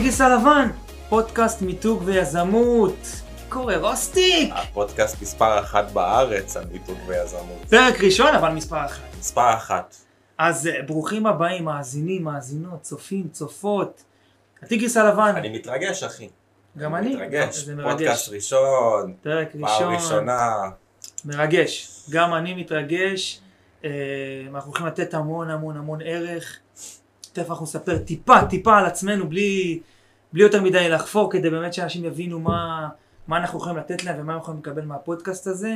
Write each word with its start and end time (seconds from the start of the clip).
הטיגריס 0.00 0.20
הלבן, 0.20 0.68
פודקאסט 1.08 1.62
מיתוג 1.62 2.02
ויזמות. 2.04 2.96
קורא 3.48 3.74
רוסטיק! 3.74 4.52
הפודקאסט 4.54 5.22
מספר 5.22 5.60
אחת 5.60 5.90
בארץ 5.90 6.56
על 6.56 6.64
מיתוג 6.72 6.98
ויזמות. 7.06 7.58
פרק 7.70 8.00
ראשון 8.00 8.34
אבל 8.34 8.48
מספר 8.48 8.86
אחת. 8.86 9.02
מספר 9.18 9.54
אחת. 9.54 9.96
אז 10.38 10.66
אה, 10.66 10.82
ברוכים 10.82 11.26
הבאים, 11.26 11.64
מאזינים, 11.64 12.24
מאזינות, 12.24 12.82
צופים, 12.82 13.28
צופות. 13.28 14.04
הטיגריס 14.62 14.96
הלבן, 14.96 15.32
אני 15.36 15.48
מתרגש 15.48 16.02
אחי. 16.02 16.28
גם 16.78 16.94
אני. 16.94 17.14
מתרגש. 17.14 17.68
פודקאסט. 17.82 18.28
ראשון, 18.28 19.14
פרק 19.22 19.52
פעם 19.52 19.64
ראשון. 19.64 19.94
ראשונה. 19.94 20.52
מרגש. 21.24 21.88
גם 22.10 22.34
אני 22.34 22.54
מתרגש. 22.54 23.40
אה, 23.84 23.90
אנחנו 24.50 24.70
הולכים 24.70 24.86
לתת 24.86 25.14
המון 25.14 25.50
המון 25.50 25.76
המון 25.76 25.98
ערך. 26.04 26.58
תכף 27.32 27.50
אנחנו 27.50 27.64
נספר 27.64 27.98
טיפה 27.98 28.44
טיפה 28.44 28.78
על 28.78 28.86
עצמנו 28.86 29.28
בלי, 29.28 29.80
בלי 30.32 30.42
יותר 30.42 30.62
מדי 30.62 30.88
לחפור 30.88 31.30
כדי 31.30 31.50
באמת 31.50 31.74
שאנשים 31.74 32.04
יבינו 32.04 32.40
מה, 32.40 32.88
מה 33.28 33.36
אנחנו 33.36 33.58
יכולים 33.58 33.76
לתת 33.76 34.04
להם 34.04 34.16
ומה 34.20 34.32
הם 34.32 34.38
יכולים 34.38 34.60
לקבל 34.60 34.84
מהפודקאסט 34.84 35.46
הזה. 35.46 35.74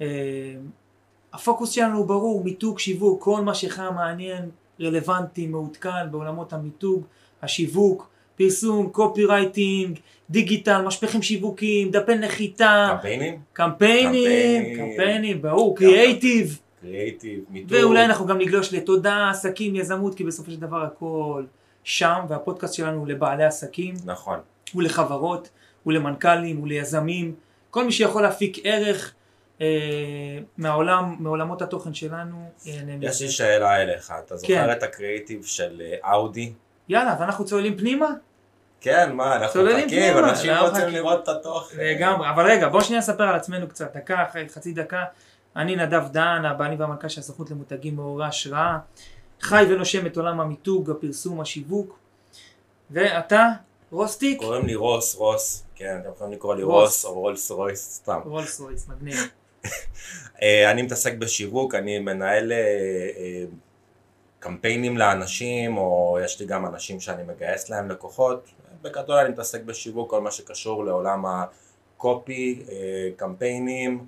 אה, 0.00 0.06
הפוקוס 1.32 1.70
שלנו 1.70 1.98
הוא 1.98 2.06
ברור, 2.06 2.44
מיתוג, 2.44 2.78
שיווק, 2.78 3.22
כל 3.22 3.40
מה 3.40 3.54
שמעניין, 3.54 4.50
רלוונטי, 4.80 5.46
מעודכן 5.46 6.10
בעולמות 6.10 6.52
המיתוג, 6.52 7.04
השיווק, 7.42 8.10
פרסום, 8.36 8.90
copywriting, 8.90 9.98
דיגיטל, 10.30 10.82
משפכים 10.82 11.22
שיווקיים, 11.22 11.90
דפי 11.90 12.14
נחיתה, 12.14 12.88
קמפיינים, 12.92 13.40
קמפיינים, 13.52 14.62
קמפיינים. 14.64 14.96
קמפיינים, 14.96 15.42
ברור, 15.42 15.76
קריאייטיב, 15.76 16.58
קריאייטיב, 16.80 17.44
מיתוג. 17.50 17.72
ואולי 17.72 18.04
אנחנו 18.04 18.26
גם 18.26 18.38
נגלוש 18.38 18.74
לתודה, 18.74 19.30
עסקים, 19.30 19.76
יזמות, 19.76 20.14
כי 20.14 20.24
בסופו 20.24 20.50
של 20.50 20.60
דבר 20.60 20.82
הכל 20.82 21.44
שם, 21.84 22.20
והפודקאסט 22.28 22.74
שלנו 22.74 22.98
הוא 22.98 23.08
לבעלי 23.08 23.44
עסקים, 23.44 23.94
נכון. 24.04 24.38
הוא 24.72 24.82
לחברות, 24.82 25.48
הוא 25.82 25.92
למנכ"לים, 25.92 26.56
הוא 26.56 26.68
ליזמים, 26.68 27.34
כל 27.70 27.84
מי 27.84 27.92
שיכול 27.92 28.22
להפיק 28.22 28.56
ערך 28.64 29.14
אה, 29.60 29.66
מהעולם, 30.58 31.16
מעולמות 31.18 31.62
התוכן 31.62 31.94
שלנו, 31.94 32.50
ייהנה 32.64 33.06
יש. 33.06 33.22
לי 33.22 33.28
שאלה 33.28 33.82
אליך, 33.82 34.12
אתה 34.24 34.36
זוכר 34.36 34.54
כן. 34.54 34.72
את 34.72 34.82
הקריאייטיב 34.82 35.44
של 35.44 35.82
אה, 35.84 36.12
אאודי? 36.12 36.52
יאללה, 36.88 37.16
ואנחנו 37.20 37.44
צוללים 37.44 37.78
פנימה? 37.78 38.08
כן, 38.80 39.12
מה, 39.12 39.36
אנחנו 39.36 39.64
מחכים, 39.64 40.18
אנשים 40.18 40.52
רוצים. 40.60 40.88
לראות 40.88 41.22
את 41.22 41.28
התוכן. 41.28 41.76
לגמרי, 41.80 42.30
אבל 42.30 42.50
רגע, 42.50 42.68
בוא 42.68 42.80
שנייה 42.80 42.98
נספר 42.98 43.22
על 43.22 43.34
עצמנו 43.34 43.68
קצת, 43.68 43.96
דקה, 43.96 44.24
חצי 44.48 44.72
דקה. 44.72 45.04
אני 45.56 45.76
נדב 45.76 46.02
דן, 46.12 46.42
הבעלים 46.44 46.80
והמנכ"ל 46.80 47.08
של 47.08 47.20
הסוכנות 47.20 47.50
למותגים 47.50 47.96
מעוררי 47.96 48.26
השראה. 48.26 48.78
חי 49.40 49.64
ונושם 49.70 50.06
את 50.06 50.16
עולם 50.16 50.40
המיתוג, 50.40 50.90
הפרסום, 50.90 51.40
השיווק. 51.40 51.98
ואתה, 52.90 53.48
רוסטיק? 53.90 54.38
קוראים 54.38 54.66
לי 54.66 54.74
רוס, 54.74 55.14
רוס, 55.14 55.64
כן, 55.74 55.98
אתם 56.02 56.10
יכולים 56.10 56.32
לקרוא 56.32 56.54
לי 56.54 56.62
רוס. 56.62 57.04
או 57.04 57.12
רולס 57.20 57.50
רויס, 57.50 57.94
סתם. 57.94 58.20
רולס 58.24 58.60
רויס, 58.60 58.88
מגניב. 58.88 59.16
אה, 60.42 60.70
אני 60.70 60.82
מתעסק 60.82 61.14
בשיווק, 61.14 61.74
אני 61.74 61.98
מנהל 61.98 62.52
אה, 62.52 62.58
אה, 62.58 63.44
קמפיינים 64.40 64.96
לאנשים, 64.96 65.76
או 65.76 66.18
יש 66.24 66.40
לי 66.40 66.46
גם 66.46 66.66
אנשים 66.66 67.00
שאני 67.00 67.22
מגייס 67.22 67.70
להם 67.70 67.90
לקוחות. 67.90 68.48
בגדול 68.82 69.16
אני 69.16 69.28
מתעסק 69.28 69.62
בשיווק, 69.62 70.10
כל 70.10 70.20
מה 70.20 70.30
שקשור 70.30 70.84
לעולם 70.84 71.24
הקופי, 71.26 72.62
קמפיינים 73.16 74.06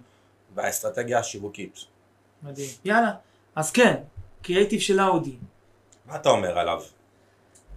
והאסטרטגיה 0.54 1.18
השיווקית. 1.18 1.78
מדהים. 2.42 2.68
יאללה, 2.84 3.10
אז 3.56 3.70
כן, 3.70 3.94
קריאייטיב 4.42 4.80
של 4.80 5.00
אאודי. 5.00 5.34
מה 6.06 6.16
אתה 6.16 6.28
אומר 6.28 6.58
עליו? 6.58 6.82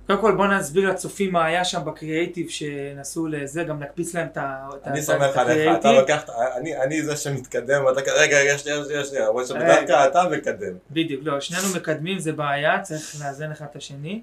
קודם 0.08 0.22
כל 0.22 0.36
בוא 0.36 0.48
נסביר 0.48 0.90
לצופים 0.90 1.32
מה 1.32 1.46
היה 1.46 1.66
שם 1.66 1.82
בקריאייטיב 1.86 2.50
שנסעו 2.50 3.28
לזה, 3.28 3.64
גם 3.64 3.80
נקפיץ 3.80 4.16
להם 4.16 4.28
את 4.32 4.38
ה- 4.38 4.68
את 4.82 4.88
ה- 4.88 4.90
אני 4.90 5.02
סומך 5.02 5.38
עליך, 5.38 5.76
אתה. 5.80 5.92
לוקח, 5.92 6.24
אני- 6.58 6.78
אני 6.82 7.02
זה 7.02 7.16
שמתקדם, 7.18 7.86
ואתה 7.86 8.02
כ- 8.02 8.08
רגע, 8.08 8.38
רגע, 8.40 8.58
שנייה, 8.58 8.84
שנייה, 8.86 9.06
שנייה, 9.06 9.26
למרות 9.28 9.48
שבדרך 9.48 9.88
כלל 9.88 10.08
אתה 10.10 10.24
מקדם. 10.32 10.74
בדיוק, 10.92 11.22
לא, 11.26 11.40
שנינו 11.40 11.76
מקדמים 11.76 12.20
זה 12.20 12.32
בעיה, 12.32 12.82
צריך 12.82 13.16
לאזן 13.26 13.52
אחד 13.52 13.66
את 13.72 13.76
השני. 13.76 14.22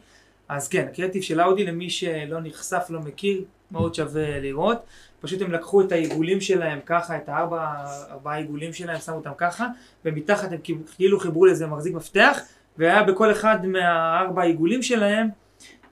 אז 0.48 0.68
כן, 0.68 0.86
הקריאטיב 0.90 1.22
של 1.22 1.40
אאודי 1.40 1.64
למי 1.64 1.90
שלא 1.90 2.38
נחשף, 2.42 2.86
לא 2.90 3.00
מכיר, 3.00 3.44
מאוד 3.70 3.94
שווה 3.94 4.40
לראות. 4.40 4.84
פשוט 5.20 5.42
הם 5.42 5.52
לקחו 5.52 5.80
את 5.80 5.92
העיגולים 5.92 6.40
שלהם 6.40 6.78
ככה, 6.86 7.16
את 7.16 7.28
הארבע 7.28 7.66
ארבעה 8.10 8.36
עיגולים 8.36 8.72
שלהם, 8.72 8.98
שמו 8.98 9.16
אותם 9.16 9.30
ככה, 9.36 9.66
ומתחת 10.04 10.52
הם 10.52 10.58
כאילו 10.96 11.20
חיברו 11.20 11.46
לזה 11.46 11.66
מחזיק 11.66 11.94
מפתח, 11.94 12.40
והיה 12.78 13.02
בכל 13.02 13.32
אחד 13.32 13.66
מהארבע 13.66 14.42
העיגולים 14.42 14.82
שלהם 14.82 15.28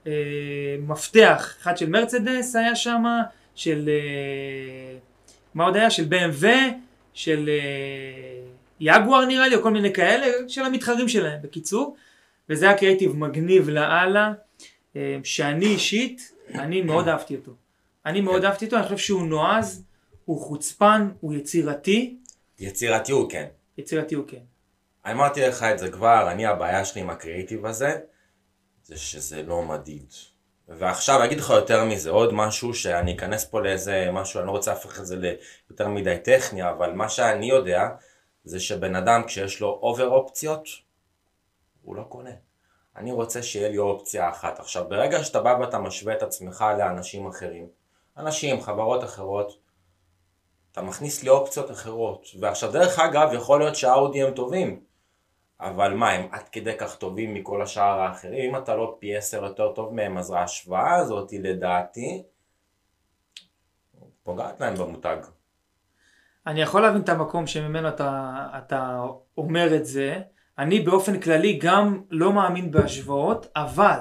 אה, 0.06 0.12
מפתח, 0.86 1.54
אחד 1.62 1.78
של 1.78 1.88
מרצדס 1.88 2.56
היה 2.56 2.76
שם, 2.76 3.04
של 3.54 3.88
אה, 3.88 4.98
מה 5.54 5.64
עוד 5.64 5.76
היה? 5.76 5.90
של 5.90 6.04
BMW, 6.10 6.46
של 7.14 7.48
אה, 7.48 8.40
יגואר 8.80 9.24
נראה 9.24 9.48
לי, 9.48 9.54
או 9.56 9.62
כל 9.62 9.70
מיני 9.70 9.92
כאלה, 9.92 10.26
של 10.48 10.62
המתחרים 10.62 11.08
שלהם, 11.08 11.38
בקיצור. 11.42 11.96
וזה 12.48 12.68
היה 12.68 12.78
קריאיטיב 12.78 13.16
מגניב 13.16 13.68
לאללה, 13.68 14.32
אה, 14.96 15.18
שאני 15.24 15.66
אישית, 15.66 16.32
אני 16.54 16.82
מאוד 16.82 17.08
אהבתי 17.08 17.36
אותו. 17.36 17.52
אני 18.06 18.20
מאוד 18.20 18.44
אהבתי 18.44 18.64
אותו, 18.64 18.76
אני 18.76 18.84
חושב 18.84 18.98
שהוא 18.98 19.22
נועז, 19.22 19.84
הוא 20.24 20.40
חוצפן, 20.40 21.10
הוא 21.20 21.34
יצירתי, 21.34 22.18
יצירתיות, 22.58 23.32
כן. 23.32 23.46
יצירתי 23.78 24.14
הוא 24.14 24.24
כן. 24.28 24.42
אני 25.04 25.12
אמרתי 25.12 25.40
לך 25.40 25.62
את 25.62 25.78
זה 25.78 25.90
כבר, 25.90 26.30
אני 26.30 26.46
הבעיה 26.46 26.84
שלי 26.84 27.00
עם 27.00 27.10
הקריאיטיב 27.10 27.66
הזה, 27.66 28.00
זה 28.82 28.96
שזה 28.96 29.42
לא 29.42 29.62
מדיד. 29.62 30.12
ועכשיו 30.68 31.18
אני 31.18 31.26
אגיד 31.26 31.38
לך 31.38 31.50
יותר 31.50 31.84
מזה, 31.84 32.10
עוד 32.10 32.32
משהו 32.32 32.74
שאני 32.74 33.16
אכנס 33.16 33.44
פה 33.44 33.60
לאיזה 33.60 34.08
משהו, 34.12 34.40
אני 34.40 34.46
לא 34.46 34.52
רוצה 34.52 34.70
להפוך 34.70 34.98
את 34.98 35.06
זה 35.06 35.16
ליותר 35.16 35.88
מדי 35.88 36.16
טכני, 36.24 36.70
אבל 36.70 36.92
מה 36.92 37.08
שאני 37.08 37.46
יודע, 37.46 37.88
זה 38.44 38.60
שבן 38.60 38.96
אדם 38.96 39.22
כשיש 39.26 39.60
לו 39.60 39.68
אובר 39.82 40.08
אופציות, 40.08 40.68
הוא 41.82 41.96
לא 41.96 42.02
קונה. 42.02 42.30
אני 42.96 43.12
רוצה 43.12 43.42
שיהיה 43.42 43.68
לי 43.68 43.78
אופציה 43.78 44.30
אחת. 44.30 44.60
עכשיו, 44.60 44.88
ברגע 44.88 45.24
שאתה 45.24 45.40
בא 45.40 45.56
ואתה 45.60 45.78
משווה 45.78 46.14
את 46.14 46.22
עצמך 46.22 46.64
לאנשים 46.78 47.26
אחרים, 47.26 47.68
אנשים, 48.18 48.60
חברות 48.60 49.04
אחרות, 49.04 49.58
אתה 50.72 50.82
מכניס 50.82 51.22
לי 51.22 51.28
אופציות 51.28 51.70
אחרות. 51.70 52.26
ועכשיו, 52.40 52.72
דרך 52.72 52.98
אגב, 52.98 53.28
יכול 53.32 53.60
להיות 53.60 53.76
שהאודי 53.76 54.22
הם 54.22 54.34
טובים, 54.34 54.80
אבל 55.60 55.94
מה, 55.94 56.10
הם 56.10 56.28
עד 56.30 56.48
כדי 56.48 56.76
כך 56.78 56.96
טובים 56.96 57.34
מכל 57.34 57.62
השאר 57.62 58.00
האחרים? 58.00 58.54
אם 58.54 58.62
אתה 58.62 58.76
לא 58.76 58.96
פי 59.00 59.16
עשר 59.16 59.44
יותר 59.44 59.72
טוב 59.72 59.94
מהם, 59.94 60.18
אז 60.18 60.30
ההשוואה 60.30 60.94
הזאת, 60.94 61.32
לדעתי, 61.32 62.22
פוגעת 64.22 64.60
להם 64.60 64.74
במותג. 64.74 65.16
אני 66.46 66.60
יכול 66.62 66.82
להבין 66.82 67.02
את 67.02 67.08
המקום 67.08 67.46
שממנו 67.46 67.88
אתה, 67.88 68.34
אתה 68.58 69.00
אומר 69.38 69.76
את 69.76 69.86
זה. 69.86 70.20
אני 70.58 70.80
באופן 70.80 71.20
כללי 71.20 71.58
גם 71.62 72.02
לא 72.10 72.32
מאמין 72.32 72.70
בהשוואות, 72.70 73.46
אבל, 73.56 73.98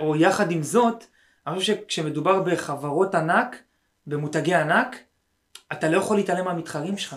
או 0.00 0.16
יחד 0.16 0.50
עם 0.50 0.62
זאת, 0.62 1.04
אני 1.48 1.58
חושב 1.58 1.74
שכשמדובר 1.74 2.42
בחברות 2.42 3.14
ענק, 3.14 3.56
במותגי 4.06 4.54
ענק, 4.54 4.96
אתה 5.72 5.88
לא 5.88 5.96
יכול 5.96 6.16
להתעלם 6.16 6.44
מהמתחרים 6.44 6.98
שלך. 6.98 7.16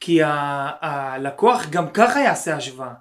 כי 0.00 0.22
ה- 0.22 0.70
הלקוח 0.80 1.66
גם 1.70 1.90
ככה 1.90 2.20
יעשה 2.20 2.56
השוואה. 2.56 2.92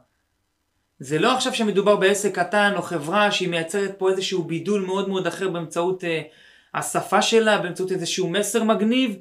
זה 0.99 1.19
לא 1.19 1.35
עכשיו 1.35 1.53
שמדובר 1.53 1.95
בעסק 1.95 2.35
קטן 2.39 2.73
או 2.75 2.81
חברה 2.81 3.31
שהיא 3.31 3.49
מייצרת 3.49 3.95
פה 3.97 4.09
איזשהו 4.09 4.43
בידול 4.43 4.81
מאוד 4.81 5.09
מאוד 5.09 5.27
אחר 5.27 5.49
באמצעות 5.49 6.03
אה, 6.03 6.21
השפה 6.73 7.21
שלה, 7.21 7.57
באמצעות 7.57 7.91
איזשהו 7.91 8.29
מסר 8.29 8.63
מגניב, 8.63 9.15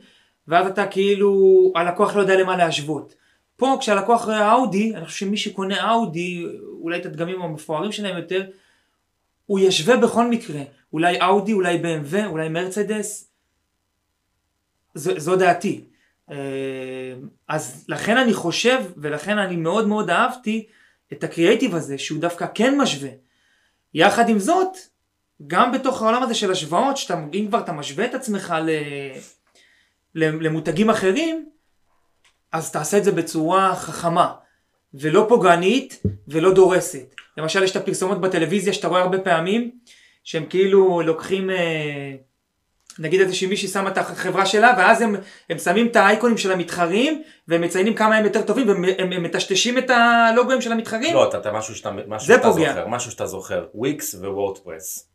ואז 0.48 0.66
אתה 0.66 0.86
כאילו, 0.86 1.72
הלקוח 1.76 2.16
לא 2.16 2.20
יודע 2.20 2.36
למה 2.36 2.56
להשוות. 2.56 3.14
פה 3.56 3.76
כשהלקוח 3.80 4.24
רואה 4.24 4.52
אאודי, 4.52 4.96
אני 4.96 5.04
חושב 5.06 5.18
שמי 5.26 5.36
שקונה 5.36 5.90
אאודי, 5.90 6.46
אולי 6.80 6.98
את 6.98 7.06
הדגמים 7.06 7.42
המפוארים 7.42 7.92
שלהם 7.92 8.16
יותר, 8.16 8.44
הוא 9.52 9.60
ישווה 9.60 9.96
בכל 9.96 10.28
מקרה. 10.28 10.60
אולי 10.92 11.20
אאודי, 11.22 11.52
אולי 11.52 11.82
BMW, 11.82 12.26
אולי 12.26 12.48
מרצדס. 12.48 13.30
זו, 14.94 15.20
זו 15.20 15.36
דעתי. 15.36 15.84
אה, 16.30 16.36
אז 17.48 17.84
לכן 17.88 18.16
אני 18.16 18.34
חושב, 18.34 18.84
ולכן 18.96 19.38
אני 19.38 19.56
מאוד 19.56 19.88
מאוד 19.88 20.10
אהבתי 20.10 20.66
את 21.12 21.24
הקריאייטיב 21.24 21.74
הזה, 21.74 21.98
שהוא 21.98 22.20
דווקא 22.20 22.46
כן 22.54 22.80
משווה. 22.80 23.10
יחד 23.94 24.28
עם 24.28 24.38
זאת, 24.38 24.76
גם 25.46 25.72
בתוך 25.72 26.02
העולם 26.02 26.22
הזה 26.22 26.34
של 26.34 26.50
השוואות, 26.50 26.96
שאתה, 26.96 27.24
אם 27.34 27.46
כבר 27.48 27.60
אתה 27.60 27.72
משווה 27.72 28.04
את 28.04 28.14
עצמך 28.14 28.54
ל, 28.62 28.70
למותגים 30.14 30.90
אחרים, 30.90 31.48
אז 32.52 32.72
תעשה 32.72 32.98
את 32.98 33.04
זה 33.04 33.12
בצורה 33.12 33.76
חכמה, 33.76 34.34
ולא 34.94 35.26
פוגענית, 35.28 36.02
ולא 36.28 36.54
דורסת. 36.54 37.14
למשל, 37.36 37.62
יש 37.62 37.70
את 37.70 37.76
הפרסומות 37.76 38.20
בטלוויזיה 38.20 38.72
שאתה 38.72 38.88
רואה 38.88 39.00
הרבה 39.00 39.18
פעמים, 39.18 39.70
שהם 40.24 40.46
כאילו 40.46 41.00
לוקחים, 41.00 41.50
אה, 41.50 42.12
נגיד 42.98 43.20
איזושהי 43.20 43.46
מישהי 43.46 43.68
שמה 43.68 43.88
את 43.90 43.98
החברה 43.98 44.46
שלה, 44.46 44.74
ואז 44.78 45.02
הם, 45.02 45.16
הם 45.50 45.58
שמים 45.58 45.86
את 45.86 45.96
האייקונים 45.96 46.38
של 46.38 46.52
המתחרים, 46.52 47.22
והם 47.48 47.60
מציינים 47.60 47.94
כמה 47.94 48.16
הם 48.16 48.24
יותר 48.24 48.42
טובים, 48.42 48.68
והם 48.68 48.84
הם, 48.98 49.12
הם 49.12 49.22
מטשטשים 49.22 49.78
את 49.78 49.90
הלוגוים 49.90 50.60
של 50.60 50.72
המתחרים. 50.72 51.14
לא, 51.14 51.28
אתה, 51.28 51.38
אתה 51.38 51.52
משהו 51.52 51.74
שאתה, 51.74 51.90
משהו 51.90 52.26
זה 52.26 52.34
שאתה 52.34 52.48
פוגע. 52.48 52.68
זוכר, 52.74 52.88
משהו 52.88 53.10
שאתה 53.10 53.26
זוכר, 53.26 53.66
וויקס 53.74 54.14
ווורדפרס. 54.14 55.08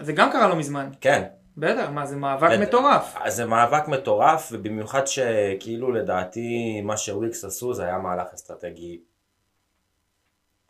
זה 0.00 0.12
גם 0.12 0.32
קרה 0.32 0.48
לא 0.48 0.56
מזמן. 0.56 0.90
כן. 1.00 1.22
בטח, 1.56 1.88
מה 1.90 2.06
זה 2.06 2.16
מאבק 2.16 2.50
בטח. 2.50 2.60
מטורף. 2.60 3.14
אז 3.20 3.36
זה 3.36 3.44
מאבק 3.44 3.88
מטורף, 3.88 4.48
ובמיוחד 4.52 5.06
שכאילו 5.06 5.92
לדעתי 5.92 6.80
מה 6.84 6.96
שוויקס 6.96 7.44
עשו 7.44 7.74
זה 7.74 7.84
היה 7.84 7.98
מהלך 7.98 8.26
אסטרטגי 8.34 9.00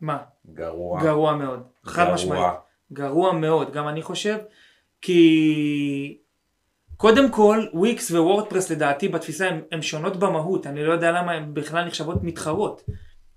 מה? 0.04 0.18
גרוע. 0.52 1.02
גרוע 1.02 1.36
מאוד. 1.36 1.62
חד. 1.84 2.12
משמעית. 2.12 2.52
גרוע 2.92 3.32
מאוד, 3.32 3.72
גם 3.72 3.88
אני 3.88 4.02
חושב. 4.02 4.38
כי 5.00 6.18
קודם 6.96 7.30
כל, 7.30 7.66
וויקס 7.72 8.10
ווורדפרס 8.10 8.70
לדעתי 8.70 9.08
בתפיסה 9.08 9.50
הן 9.72 9.82
שונות 9.82 10.16
במהות. 10.16 10.66
אני 10.66 10.84
לא 10.84 10.92
יודע 10.92 11.12
למה 11.12 11.32
הן 11.32 11.54
בכלל 11.54 11.84
נחשבות 11.84 12.18
מתחרות. 12.22 12.82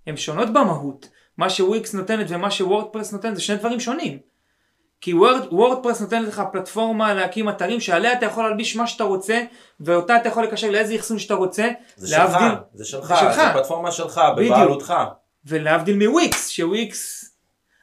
הן 0.07 0.17
שונות 0.17 0.49
במהות. 0.49 1.09
מה 1.37 1.49
שוויקס 1.49 1.93
נותנת 1.93 2.25
ומה 2.29 2.51
שוורדפרס 2.51 3.13
נותנת 3.13 3.35
זה 3.35 3.41
שני 3.41 3.55
דברים 3.55 3.79
שונים. 3.79 4.19
כי 5.01 5.13
וורד, 5.13 5.53
וורדפרס 5.53 6.01
נותנת 6.01 6.27
לך 6.27 6.43
פלטפורמה 6.51 7.13
להקים 7.13 7.49
אתרים 7.49 7.79
שעליה 7.79 8.13
אתה 8.13 8.25
יכול 8.25 8.43
להלביש 8.43 8.75
מה 8.75 8.87
שאתה 8.87 9.03
רוצה 9.03 9.43
ואותה 9.79 10.15
אתה 10.17 10.29
יכול 10.29 10.43
לקשר 10.43 10.71
לאיזה 10.71 10.95
אחסון 10.95 11.19
שאתה 11.19 11.33
רוצה. 11.33 11.67
זה 11.95 12.07
שלך, 12.07 12.37
זה 12.73 12.85
שלך, 12.85 13.07
זה 13.07 13.15
שלך. 13.15 13.35
זה 13.35 13.53
פלטפורמה 13.53 13.91
שלך, 13.91 14.21
בדיוק. 14.37 14.83
ולהבדיל 15.47 16.07
מוויקס, 16.07 16.49
שוויקס... 16.49 17.31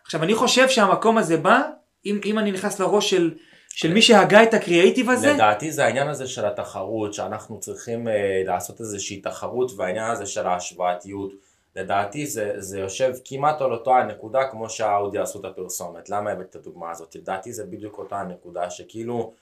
עכשיו 0.04 0.22
אני 0.22 0.34
חושב 0.34 0.68
שהמקום 0.68 1.18
הזה 1.18 1.36
בא, 1.36 1.62
אם, 2.06 2.20
אם 2.24 2.38
אני 2.38 2.52
נכנס 2.52 2.80
לראש 2.80 3.10
של, 3.10 3.34
של 3.68 3.92
מי 3.92 4.02
שהגה 4.02 4.42
את 4.42 4.54
הקריאייטיב 4.54 5.10
הזה, 5.10 5.32
לדעתי 5.32 5.72
זה 5.72 5.84
העניין 5.84 6.08
הזה 6.08 6.26
של 6.26 6.46
התחרות, 6.46 7.14
שאנחנו 7.14 7.60
צריכים 7.60 8.08
אה, 8.08 8.42
לעשות 8.44 8.80
איזושהי 8.80 9.20
תחרות, 9.20 9.72
והעניין 9.76 10.10
הזה 10.10 10.26
של 10.26 10.46
ההשוואתיות. 10.46 11.32
לדעתי 11.76 12.26
זה, 12.26 12.52
זה 12.56 12.80
יושב 12.80 13.12
כמעט 13.24 13.60
על 13.60 13.72
אותה 13.72 13.90
הנקודה 13.90 14.48
כמו 14.50 14.70
שהאודי 14.70 15.18
עשו 15.18 15.40
את 15.40 15.44
הפרסומת. 15.44 16.10
למה 16.10 16.30
הבאת 16.30 16.50
את 16.50 16.56
הדוגמה 16.56 16.90
הזאת? 16.90 17.16
לדעתי 17.16 17.52
זה 17.52 17.64
בדיוק 17.64 17.98
אותה 17.98 18.20
הנקודה 18.20 18.70
שכאילו, 18.70 19.32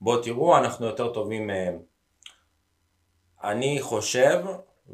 בואו 0.00 0.22
תראו, 0.22 0.58
אנחנו 0.58 0.86
יותר 0.86 1.12
טובים 1.12 1.46
מהם. 1.46 1.78
אני 3.44 3.78
חושב 3.80 4.44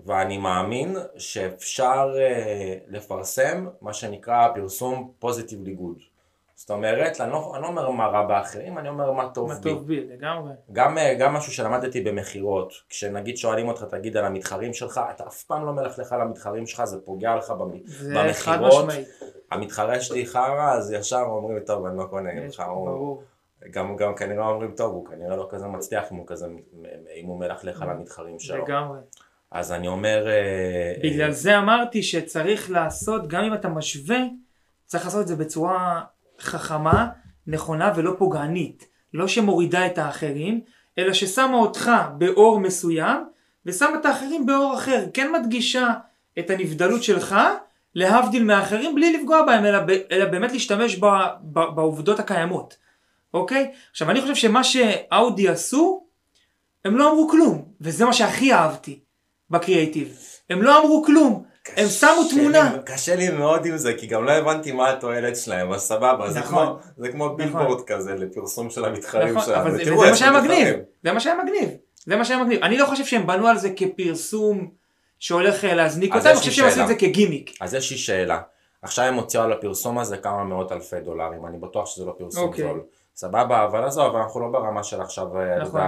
ואני 0.06 0.38
מאמין 0.38 0.96
שאפשר 1.16 2.14
אה, 2.18 2.74
לפרסם 2.88 3.66
מה 3.80 3.92
שנקרא 3.92 4.48
פרסום 4.54 5.12
פוזיטיבלי 5.18 5.74
גוד. 5.74 5.98
זאת 6.54 6.70
אומרת, 6.70 7.20
אני 7.20 7.30
לא, 7.32 7.52
אני 7.54 7.62
לא 7.62 7.66
אומר 7.68 7.90
מה 7.90 8.06
רע 8.06 8.26
באחרים, 8.26 8.78
אני 8.78 8.88
אומר 8.88 9.12
מה 9.12 9.28
טוב 9.34 9.48
מה 9.48 9.54
בי. 9.54 9.70
טוב 9.70 9.86
בי, 9.86 10.06
לגמרי. 10.06 10.52
גם, 10.72 10.98
אה, 10.98 11.14
גם 11.14 11.34
משהו 11.34 11.52
שלמדתי 11.52 12.00
במכירות, 12.00 12.72
כשנגיד 12.88 13.36
שואלים 13.36 13.68
אותך 13.68 13.84
תגיד 13.84 14.16
על 14.16 14.24
המתחרים 14.24 14.72
שלך, 14.74 15.00
אתה 15.10 15.26
אף 15.26 15.42
פעם 15.42 15.66
לא 15.66 15.72
מלכלך 15.72 16.12
על 16.12 16.20
המתחרים 16.20 16.66
שלך, 16.66 16.84
זה 16.84 17.00
פוגע 17.04 17.36
לך 17.36 17.50
במ- 17.50 17.86
זה 17.86 18.14
חד 18.32 18.58
במכירות. 18.58 18.84
משמעית. 18.88 19.08
המתחרה 19.50 20.00
שלי 20.00 20.26
חרא, 20.26 20.72
אז 20.72 20.92
ישר 20.92 21.22
אומרים, 21.26 21.58
טוב, 21.60 21.86
אני 21.86 21.96
לא 21.98 22.04
קונה 22.04 22.32
ממך, 22.32 22.62
ברור. 22.66 23.22
גם, 23.70 23.96
גם 23.96 24.14
כנראה 24.14 24.46
אומרים, 24.46 24.70
טוב, 24.76 24.94
הוא 24.94 25.06
כנראה 25.06 25.36
לא 25.36 25.46
כזה 25.50 25.66
מצליח 25.66 26.12
אם 26.12 26.16
הוא 26.16 26.26
כזה, 26.26 26.46
אם 27.20 27.26
הוא 27.26 27.38
מלכלך 27.38 27.82
על 27.82 27.90
המתחרים 27.90 28.38
שלו. 28.38 28.64
לגמרי. 28.64 28.98
אז 29.52 29.72
אני 29.72 29.88
אומר... 29.88 30.28
אה, 30.28 30.92
בגלל 31.02 31.30
זה 31.30 31.58
אמרתי 31.58 32.02
שצריך 32.02 32.70
לעשות, 32.70 33.28
גם 33.28 33.44
אם 33.44 33.54
אתה 33.54 33.68
משווה, 33.68 34.18
צריך 34.86 35.04
לעשות 35.04 35.22
את 35.22 35.28
זה 35.28 35.36
בצורה 35.36 36.00
חכמה, 36.40 37.08
נכונה 37.46 37.92
ולא 37.96 38.14
פוגענית. 38.18 38.88
לא 39.14 39.28
שמורידה 39.28 39.86
את 39.86 39.98
האחרים, 39.98 40.60
אלא 40.98 41.12
ששמה 41.12 41.56
אותך 41.56 41.90
באור 42.18 42.60
מסוים, 42.60 43.24
ושמה 43.66 43.98
את 44.00 44.06
האחרים 44.06 44.46
באור 44.46 44.74
אחר. 44.74 45.04
כן 45.14 45.32
מדגישה 45.32 45.94
את 46.38 46.50
הנבדלות 46.50 47.02
שלך, 47.02 47.36
להבדיל 47.94 48.44
מהאחרים, 48.44 48.94
בלי 48.94 49.18
לפגוע 49.18 49.42
בהם, 49.42 49.64
אלא, 49.64 49.78
ב- 49.80 50.02
אלא 50.12 50.24
באמת 50.24 50.52
להשתמש 50.52 50.96
ב, 50.96 51.06
ב, 51.42 51.60
בעובדות 51.74 52.20
הקיימות. 52.20 52.76
אוקיי? 53.34 53.70
עכשיו 53.90 54.10
אני 54.10 54.20
חושב 54.20 54.34
שמה 54.34 54.64
שאאודי 54.64 55.48
עשו, 55.48 56.06
הם 56.84 56.96
לא 56.96 57.10
אמרו 57.10 57.28
כלום, 57.28 57.64
וזה 57.80 58.04
מה 58.04 58.12
שהכי 58.12 58.52
אהבתי 58.52 59.00
בקריאייטיב. 59.50 60.18
הם 60.50 60.62
לא 60.62 60.80
אמרו 60.80 61.02
כלום, 61.06 61.44
הם 61.76 61.86
שמו 61.86 62.08
תמונה. 62.30 62.72
לי- 62.74 62.78
קשה 62.84 63.16
לי 63.16 63.28
מאוד 63.30 63.66
עם 63.66 63.76
זה, 63.76 63.94
כי 63.94 64.06
גם 64.06 64.24
לא 64.24 64.30
הבנתי 64.32 64.72
מה 64.72 64.90
התועלת 64.90 65.36
שלהם, 65.36 65.72
אז 65.72 65.80
סבבה, 65.82 66.30
זה 66.30 66.38
נכון. 66.40 66.66
כמו- 66.66 66.78
זה 66.96 67.08
כמו 67.12 67.36
בילבורד 67.36 67.84
כזה 67.86 68.14
לפרסום 68.14 68.70
של 68.70 68.84
המתחרים 68.84 69.28
נכון, 69.36 69.42
שלנו. 69.54 69.70
זה, 69.70 69.84
תראו, 69.84 69.98
וזה 70.00 70.10
מה 70.10 70.16
שהיה 70.16 70.32
מגניב. 70.40 70.76
זה 71.04 71.12
מה 71.12 71.20
שהיה 71.20 71.36
מגניב, 71.44 71.70
זה 72.06 72.16
מה 72.16 72.24
שהיה 72.24 72.42
מגניב. 72.44 72.62
אני 72.62 72.78
לא 72.78 72.86
חושב 72.86 73.04
שהם 73.04 73.26
בנו 73.26 73.46
על 73.48 73.58
זה 73.58 73.70
כפרסום 73.76 74.70
שהולך 75.18 75.64
אה, 75.64 75.74
להזניק 75.74 76.14
אותם, 76.14 76.26
אני 76.28 76.36
חושב 76.36 76.50
שהם 76.50 76.66
עשו 76.66 76.80
את. 76.82 76.86
זה 76.88 76.94
כגימיק. 76.94 77.50
אז 77.60 77.74
יש 77.74 77.90
לי 77.90 77.96
שאלה, 77.98 78.40
עכשיו 78.82 79.04
הם 79.04 79.14
הוציאו 79.14 79.42
על 79.42 79.52
הפרסום 79.52 79.98
הזה 79.98 80.16
כמה 80.16 80.44
מאות 80.44 80.72
אלפי 80.72 81.00
דולרים, 81.00 81.46
אני 81.46 81.58
בטוח 81.58 81.86
שזה 81.86 82.04
לא 82.04 82.14
פרסום 82.18 82.42
אוקיי. 82.42 82.64
זול. 82.64 82.80
סבבה, 83.16 83.64
אבל 83.64 83.84
עזוב, 83.84 84.16
אנחנו 84.16 84.40
לא 84.40 84.48
ברמה 84.48 84.82
של 84.84 85.00
עכשיו, 85.00 85.36
אה, 85.38 85.56
אתה 85.56 85.62
נכון. 85.64 85.80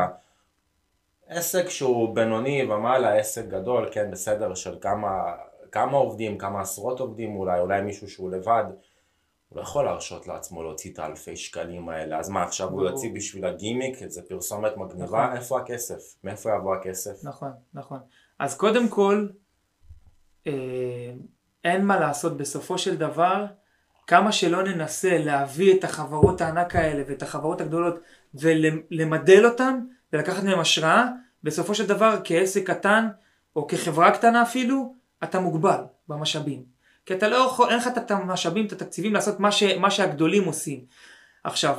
עסק 1.30 1.68
שהוא 1.68 2.14
בינוני 2.14 2.64
ומעלה, 2.64 3.14
עסק 3.14 3.44
גדול, 3.48 3.88
כן, 3.92 4.10
בסדר, 4.10 4.54
של 4.54 4.78
כמה, 4.80 5.34
כמה 5.72 5.96
עובדים, 5.96 6.38
כמה 6.38 6.60
עשרות 6.60 7.00
עובדים 7.00 7.36
אולי, 7.36 7.60
אולי 7.60 7.82
מישהו 7.82 8.10
שהוא 8.10 8.30
לבד, 8.30 8.64
הוא 9.48 9.56
לא 9.56 9.62
יכול 9.62 9.84
להרשות 9.84 10.26
לעצמו 10.26 10.62
להוציא 10.62 10.92
את 10.92 10.98
האלפי 10.98 11.36
שקלים 11.36 11.88
האלה, 11.88 12.18
אז 12.18 12.28
מה 12.28 12.42
עכשיו 12.42 12.68
הוא. 12.68 12.82
יוציא 12.82 13.10
בשביל 13.14 13.44
הגימיק, 13.44 14.02
איזה 14.02 14.22
פרסומת 14.28 14.76
מגניבה, 14.76 15.24
נכון. 15.24 15.36
איפה 15.36 15.60
הכסף? 15.60 16.16
מאיפה 16.24 16.50
יבוא 16.56 16.74
הכסף? 16.74 17.24
נכון, 17.24 17.52
נכון. 17.74 17.98
אז 18.38 18.56
קודם 18.56 18.88
כל, 18.88 19.26
אה, 20.46 20.52
אין 21.64 21.84
מה 21.84 22.00
לעשות 22.00 22.36
בסופו 22.36 22.78
של 22.78 22.96
דבר, 22.96 23.46
כמה 24.06 24.32
שלא 24.32 24.62
ננסה 24.62 25.18
להביא 25.18 25.78
את 25.78 25.84
החברות 25.84 26.40
הענק 26.40 26.76
האלה 26.76 27.02
ואת 27.06 27.22
החברות 27.22 27.60
הגדולות 27.60 27.94
ולמדל 28.34 29.46
אותן 29.46 29.80
ולקחת 30.12 30.42
מהן 30.42 30.58
השראה, 30.58 31.04
בסופו 31.42 31.74
של 31.74 31.86
דבר 31.86 32.16
כעסק 32.24 32.70
קטן 32.70 33.08
או 33.56 33.66
כחברה 33.66 34.10
קטנה 34.10 34.42
אפילו, 34.42 34.94
אתה 35.24 35.40
מוגבל 35.40 35.80
במשאבים. 36.08 36.62
כי 37.06 37.14
אתה 37.14 37.28
לא 37.28 37.36
יכול, 37.36 37.68
אין 37.68 37.78
לך 37.78 37.86
את 37.86 38.10
המשאבים, 38.10 38.66
את 38.66 38.72
התקציבים 38.72 39.14
לעשות 39.14 39.40
מה, 39.40 39.52
ש, 39.52 39.62
מה 39.62 39.90
שהגדולים 39.90 40.44
עושים. 40.44 40.80
עכשיו, 41.44 41.76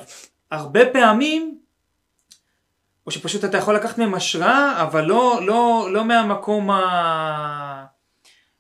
הרבה 0.52 0.80
פעמים 0.94 1.58
או 3.06 3.12
שפשוט 3.12 3.46
אתה 3.46 3.58
יכול 3.58 3.76
לקחת 3.76 3.98
מהם 3.98 4.14
השראה, 4.14 4.82
אבל 4.82 5.06
לא, 5.06 5.40
לא, 5.46 5.90
לא 5.92 6.06
מהמקום 6.06 6.72
ה... 6.72 7.86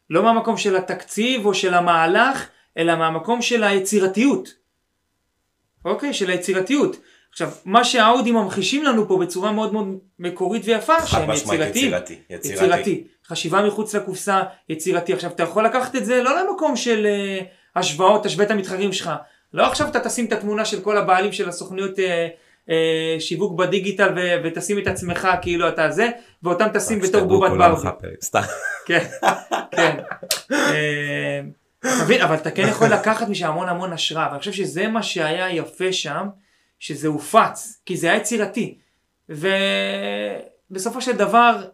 לא 0.09 0.23
מהמקום 0.23 0.57
של 0.57 0.75
התקציב 0.75 1.45
או 1.45 1.53
של 1.53 1.73
המהלך, 1.73 2.47
אלא 2.77 2.95
מהמקום 2.95 3.41
של 3.41 3.63
היצירתיות. 3.63 4.49
אוקיי? 5.85 6.13
של 6.13 6.29
היצירתיות. 6.29 6.95
עכשיו, 7.31 7.51
מה 7.65 7.83
שהאודי 7.83 8.31
ממחישים 8.31 8.83
לנו 8.83 9.07
פה 9.07 9.17
בצורה 9.17 9.51
מאוד 9.51 9.73
מאוד 9.73 9.97
מקורית 10.19 10.61
ויפה, 10.65 11.07
שהם 11.07 11.31
יצירתיים. 11.31 11.85
יצירתי, 11.85 12.19
יצירתי. 12.29 12.65
יצירתי. 12.65 13.03
חשיבה 13.27 13.61
מחוץ 13.67 13.95
לקופסה, 13.95 14.41
יצירתי. 14.69 15.13
עכשיו, 15.13 15.31
אתה 15.31 15.43
יכול 15.43 15.65
לקחת 15.65 15.95
את 15.95 16.05
זה 16.05 16.23
לא 16.23 16.41
למקום 16.41 16.75
של 16.75 17.07
uh, 17.07 17.45
השוואות, 17.75 18.23
תשווה 18.23 18.45
את 18.45 18.51
המתחרים 18.51 18.93
שלך. 18.93 19.11
לא 19.53 19.65
עכשיו 19.65 19.87
אתה 19.87 19.99
תשים 19.99 20.25
את 20.25 20.33
התמונה 20.33 20.65
של 20.65 20.81
כל 20.81 20.97
הבעלים 20.97 21.31
של 21.31 21.49
הסוכנויות 21.49 21.97
uh, 21.99 22.01
uh, 22.67 22.71
שיווק 23.19 23.59
בדיגיטל 23.59 24.13
ו- 24.15 24.35
ותשים 24.43 24.79
את 24.79 24.87
עצמך 24.87 25.27
כאילו 25.41 25.67
אתה 25.67 25.91
זה, 25.91 26.09
ואותם 26.43 26.67
תשים 26.73 26.99
בתור 26.99 27.21
בובת 27.21 27.51
ברבי. 27.51 27.87
סתם. 28.23 28.41
כן, 28.85 29.05
כן. 29.71 29.97
אה, 30.51 31.41
אתה 31.79 32.03
מבין, 32.03 32.21
אבל 32.21 32.35
אתה 32.35 32.51
כן 32.51 32.67
יכול 32.67 32.87
לקחת 32.87 33.29
משם 33.29 33.47
המון 33.47 33.69
המון 33.69 33.93
השראה, 33.93 34.27
ואני 34.27 34.39
חושב 34.39 34.51
שזה 34.51 34.87
מה 34.87 35.03
שהיה 35.03 35.55
יפה 35.55 35.93
שם, 35.93 36.27
שזה 36.81 37.07
הופץ, 37.07 37.81
כי 37.85 37.97
זה 37.97 38.07
היה 38.07 38.17
יצירתי. 38.17 38.77
ובסופו 39.29 41.01
של 41.01 41.11
דבר, 41.11 41.67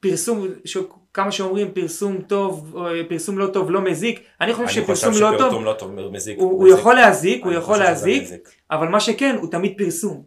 פרסום, 0.00 0.48
ש... 0.64 0.76
כמה 1.14 1.32
שאומרים 1.32 1.72
פרסום 1.72 2.22
טוב, 2.22 2.76
פרסום 3.08 3.38
לא 3.38 3.46
טוב 3.46 3.70
לא 3.70 3.80
מזיק, 3.80 4.20
אני 4.40 4.54
חושב 4.54 4.78
אני 4.78 4.86
חושב 4.86 5.10
שפרסום 5.10 5.32
לא 5.32 5.38
טוב, 5.38 5.64
לא 5.64 5.72
טוב 5.72 6.10
מזיק. 6.10 6.38
הוא, 6.38 6.50
הוא 6.50 6.64
מזיק. 6.64 6.78
יכול 6.78 6.94
להזיק, 6.94 7.44
הוא 7.44 7.52
יכול 7.52 7.74
חושב 7.74 7.84
להזיק, 7.84 8.22
מזיק. 8.22 8.48
אבל 8.70 8.88
מה 8.88 9.00
שכן, 9.00 9.36
הוא 9.40 9.50
תמיד 9.50 9.74
פרסום. 9.78 10.22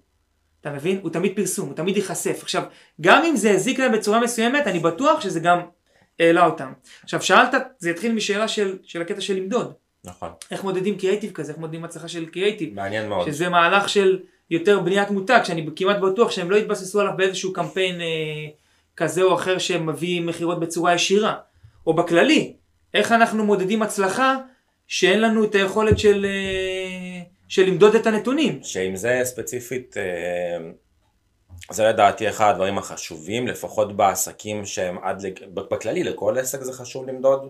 אתה 0.62 0.72
מבין? 0.72 1.00
הוא 1.02 1.10
תמיד 1.12 1.36
פרסום, 1.36 1.68
הוא 1.68 1.76
תמיד 1.76 1.98
ייחשף. 1.98 2.40
עכשיו, 2.42 2.64
גם 3.02 3.24
אם 3.24 3.36
זה 3.36 3.52
הזיק 3.52 3.80
להם 3.80 3.92
בצורה 3.92 4.20
מסוימת, 4.20 4.68
אני 4.68 4.80
בטוח 4.80 5.22
שזה 5.22 5.40
גם 5.40 5.60
העלה 6.20 6.46
אותם. 6.46 6.74
עכשיו, 7.04 7.22
שאלת, 7.22 7.54
זה 7.80 7.90
יתחיל 7.90 8.12
משאלה 8.12 8.48
של, 8.48 8.78
של 8.84 9.02
הקטע 9.02 9.22
של 9.22 9.34
למדוד. 9.34 9.74
נכון, 10.08 10.30
איך 10.52 10.64
מודדים 10.64 10.98
קריאייטיב 10.98 11.32
כזה, 11.32 11.52
איך 11.52 11.60
מודדים 11.60 11.84
הצלחה 11.86 12.08
של 12.08 12.26
קריאייטיב. 12.26 12.74
מעניין 12.74 13.10
מאוד. 13.10 13.32
שזה 13.32 13.50
מהלך 13.50 13.90
של 13.90 14.20
יותר 14.50 14.80
בניית 14.80 15.10
מותג, 15.10 15.40
שאני 15.44 15.68
כמעט 15.76 15.98
בטוח 15.98 16.32
שהם 16.32 16.52
לא 16.52 16.56
יתבססו 16.56 17.00
עליו 17.02 17.14
באיזשהו 17.18 17.54
קמפיין 17.54 18.02
אה, 18.02 18.06
כזה 18.98 19.22
או 19.22 19.36
אחר 19.36 19.58
שמביא 19.58 20.22
מכירות 20.22 20.60
בצורה 20.60 20.94
ישירה. 20.94 21.36
או 21.88 21.94
בכללי, 21.94 22.54
איך 22.94 23.12
אנחנו 23.12 23.46
מודדים 23.46 23.82
הצלחה 23.82 24.36
שאין 24.88 25.22
לנו 25.22 25.44
את 25.44 25.56
היכולת 25.56 26.00
של, 26.00 26.26
אה, 26.26 27.22
של 27.48 27.64
למדוד 27.64 27.96
את 27.96 28.08
הנתונים. 28.08 28.60
שעם 28.64 28.96
זה 28.96 29.22
ספציפית, 29.24 29.98
אה, 29.98 30.58
זה 31.72 31.84
לדעתי 31.84 32.30
אחד 32.30 32.50
הדברים 32.52 32.78
החשובים, 32.78 33.48
לפחות 33.48 33.98
בעסקים 33.98 34.66
שהם 34.66 34.98
עד, 35.04 35.22
לג- 35.22 35.44
בכללי, 35.54 36.04
לכל 36.04 36.38
עסק 36.38 36.62
זה 36.62 36.74
חשוב 36.74 37.08
למדוד, 37.08 37.50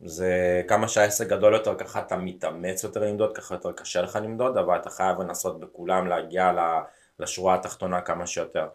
זה 0.00 0.62
כמה 0.68 0.88
שהעסק 0.88 1.28
גדול 1.28 1.52
יותר, 1.54 1.74
ככה 1.74 2.00
אתה 2.00 2.16
מתאמץ 2.16 2.84
יותר 2.84 3.04
למדוד, 3.04 3.36
ככה 3.36 3.54
יותר 3.54 3.72
קשה 3.72 4.02
לך 4.02 4.18
למדוד, 4.22 4.56
אבל 4.56 4.76
אתה 4.76 4.90
חייב 4.90 5.20
לנסות 5.20 5.60
בכולם 5.60 6.06
להגיע 6.06 6.52
לשורה 7.20 7.54
התחתונה 7.54 8.00
כמה 8.00 8.26
שיותר. 8.26 8.66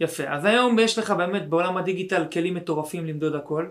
יפה, 0.00 0.24
אז 0.28 0.44
היום 0.44 0.78
יש 0.78 0.98
לך 0.98 1.10
באמת 1.10 1.48
בעולם 1.48 1.76
הדיגיטל 1.76 2.26
כלים 2.32 2.54
מטורפים 2.54 3.06
למדוד 3.06 3.34
הכל. 3.34 3.66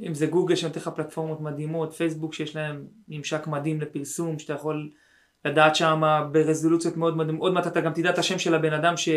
אם 0.00 0.14
זה 0.14 0.26
גוגל 0.26 0.54
שנותן 0.54 0.80
לך 0.80 0.88
פלטפורמות 0.88 1.40
מדהימות, 1.40 1.92
פייסבוק 1.92 2.34
שיש 2.34 2.56
להם 2.56 2.86
ממשק 3.08 3.46
מדהים 3.46 3.80
לפרסום, 3.80 4.38
שאתה 4.38 4.52
יכול 4.52 4.90
לדעת 5.44 5.76
שם 5.76 6.02
ברזולוציות 6.32 6.96
מאוד 6.96 7.16
מדהימות, 7.16 7.40
עוד 7.40 7.52
מעט 7.52 7.66
אתה 7.66 7.80
גם 7.80 7.92
תדע 7.92 8.10
את 8.10 8.18
השם 8.18 8.38
של 8.38 8.54
הבן 8.54 8.72
אדם 8.72 8.96
ש... 8.96 9.08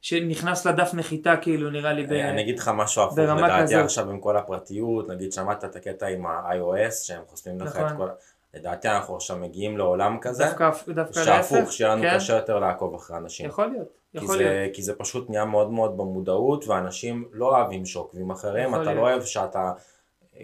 שנכנס 0.00 0.66
לדף 0.66 0.90
נחיתה 0.94 1.36
כאילו 1.36 1.70
נראה 1.70 1.92
לי 1.92 2.06
ב... 2.06 2.12
אני 2.12 2.42
אגיד 2.42 2.58
לך 2.58 2.70
משהו 2.74 3.02
הפוך, 3.02 3.18
לדעתי 3.18 3.74
עכשיו 3.74 4.10
עם 4.10 4.20
כל 4.20 4.36
הפרטיות, 4.36 5.08
נגיד 5.08 5.32
שמעת 5.32 5.64
את 5.64 5.76
הקטע 5.76 6.06
עם 6.06 6.26
ה-iOS 6.26 6.92
שהם 6.92 7.22
חוסמים 7.26 7.60
לך 7.60 7.76
את 7.76 7.82
נכון. 7.82 7.96
כל... 7.96 8.08
לדעתי 8.54 8.88
אנחנו 8.88 9.16
עכשיו 9.16 9.36
מגיעים 9.36 9.78
לעולם 9.78 10.18
כזה, 10.20 10.44
דווקא, 10.88 11.24
שהפוך, 11.24 11.72
שיהיה 11.72 11.92
לנו 11.92 12.02
כן? 12.02 12.16
קשה 12.16 12.34
יותר 12.34 12.58
לעקוב 12.58 12.94
אחרי 12.94 13.16
אנשים. 13.16 13.46
יכול 13.46 13.66
להיות, 13.66 13.88
יכול 14.14 14.36
כי 14.36 14.44
להיות. 14.44 14.74
כי 14.74 14.82
זה 14.82 14.94
פשוט 14.94 15.30
נהיה 15.30 15.44
מאוד 15.44 15.70
מאוד 15.70 15.96
במודעות, 15.96 16.68
ואנשים 16.68 17.28
לא 17.32 17.56
אוהבים 17.56 17.86
שעוקבים 17.86 18.30
אחריהם, 18.30 18.74
אתה 18.74 18.92
לא 18.92 19.00
אוהב 19.00 19.22
שאתה, 19.22 19.72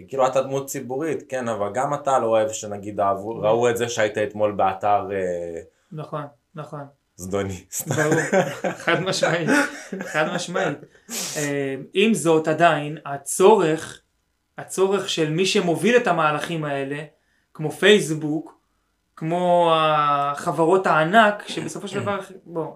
כאילו 0.07 0.27
אתה 0.27 0.41
דמות 0.41 0.67
ציבורית, 0.67 1.23
כן, 1.29 1.47
אבל 1.47 1.69
גם 1.73 1.93
אתה 1.93 2.19
לא 2.19 2.27
אוהב 2.27 2.49
שנגיד 2.49 2.99
אהבו, 2.99 3.29
ראו 3.29 3.69
את 3.69 3.77
זה 3.77 3.89
שהיית 3.89 4.17
אתמול 4.17 4.51
באתר... 4.51 5.07
אה, 5.11 5.61
נכון, 5.91 6.23
נכון. 6.55 6.85
זדוני. 7.15 7.65
ברור, 7.87 8.21
חד 8.83 8.99
משמעית, 8.99 9.49
חד 9.99 10.25
משמעית. 10.35 10.77
אה, 11.37 11.75
עם 11.93 12.13
זאת 12.13 12.47
עדיין 12.47 12.97
הצורך, 13.05 14.01
הצורך 14.57 15.09
של 15.09 15.29
מי 15.29 15.45
שמוביל 15.45 15.97
את 15.97 16.07
המהלכים 16.07 16.65
האלה, 16.65 17.03
כמו 17.53 17.71
פייסבוק, 17.71 18.59
כמו 19.15 19.71
החברות 19.75 20.87
הענק, 20.87 21.43
שבסופו 21.47 21.87
של 21.87 21.99
דבר, 21.99 22.19
בוא, 22.45 22.75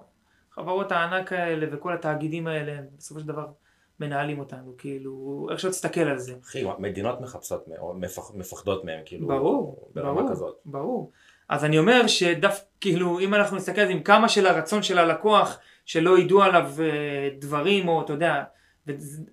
חברות 0.51 0.91
הענק 0.91 1.33
האלה 1.33 1.67
וכל 1.71 1.93
התאגידים 1.93 2.47
האלה, 2.47 2.77
בסופו 2.97 3.19
של 3.19 3.27
דבר 3.27 3.45
מנהלים 3.99 4.39
אותנו, 4.39 4.73
כאילו, 4.77 5.47
איך 5.51 5.59
שלא 5.59 5.69
תסתכל 5.69 5.99
על 5.99 6.17
זה. 6.17 6.33
אחי, 6.43 6.63
מדינות 6.79 7.21
מחפשות, 7.21 7.65
מפחדות 8.33 8.85
מהם, 8.85 9.01
כאילו, 9.05 9.27
ברור, 9.27 9.89
ברור, 9.93 10.29
כזאת. 10.31 10.55
ברור. 10.65 11.11
אז 11.49 11.65
אני 11.65 11.79
אומר 11.79 12.07
שדווקא, 12.07 12.63
כאילו, 12.81 13.19
אם 13.19 13.33
אנחנו 13.33 13.57
נסתכל 13.57 13.81
על 13.81 13.87
זה 13.87 13.93
עם 13.93 14.03
כמה 14.03 14.29
של 14.29 14.47
הרצון 14.47 14.83
של 14.83 14.97
הלקוח, 14.97 15.57
שלא 15.85 16.19
ידעו 16.19 16.43
עליו 16.43 16.71
אה, 16.79 17.29
דברים, 17.39 17.87
או 17.87 18.01
אתה 18.01 18.13
יודע, 18.13 18.43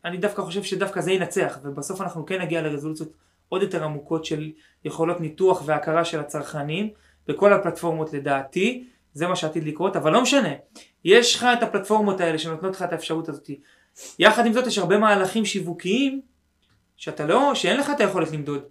אני 0.04 0.16
דווקא 0.16 0.42
חושב 0.42 0.62
שדווקא 0.62 1.00
זה 1.00 1.12
ינצח, 1.12 1.58
ובסוף 1.62 2.00
אנחנו 2.00 2.26
כן 2.26 2.40
נגיע 2.40 2.62
לרזולוציות 2.62 3.12
עוד 3.48 3.62
יותר 3.62 3.84
עמוקות 3.84 4.24
של 4.24 4.50
יכולות 4.84 5.20
ניתוח 5.20 5.62
והכרה 5.66 6.04
של 6.04 6.20
הצרכנים, 6.20 6.90
בכל 7.28 7.52
הפלטפורמות 7.52 8.12
לדעתי, 8.12 8.84
זה 9.12 9.26
מה 9.26 9.36
שעתיד 9.36 9.64
לקרות, 9.64 9.96
אבל 9.96 10.12
לא 10.12 10.22
משנה, 10.22 10.52
יש 11.04 11.34
לך 11.34 11.46
את 11.58 11.62
הפלטפורמות 11.62 12.20
האלה 12.20 12.38
שנותנות 12.38 12.74
לך 12.76 12.82
את 12.82 12.92
האפשרות 12.92 13.28
הזאת. 13.28 13.50
יחד 14.18 14.46
עם 14.46 14.52
זאת 14.52 14.66
יש 14.66 14.78
הרבה 14.78 14.98
מהלכים 14.98 15.44
שיווקיים 15.44 16.20
שאתה 16.96 17.26
לא, 17.26 17.54
שאין 17.54 17.80
לך 17.80 17.90
את 17.90 18.00
היכולת 18.00 18.32
למדוד. 18.32 18.62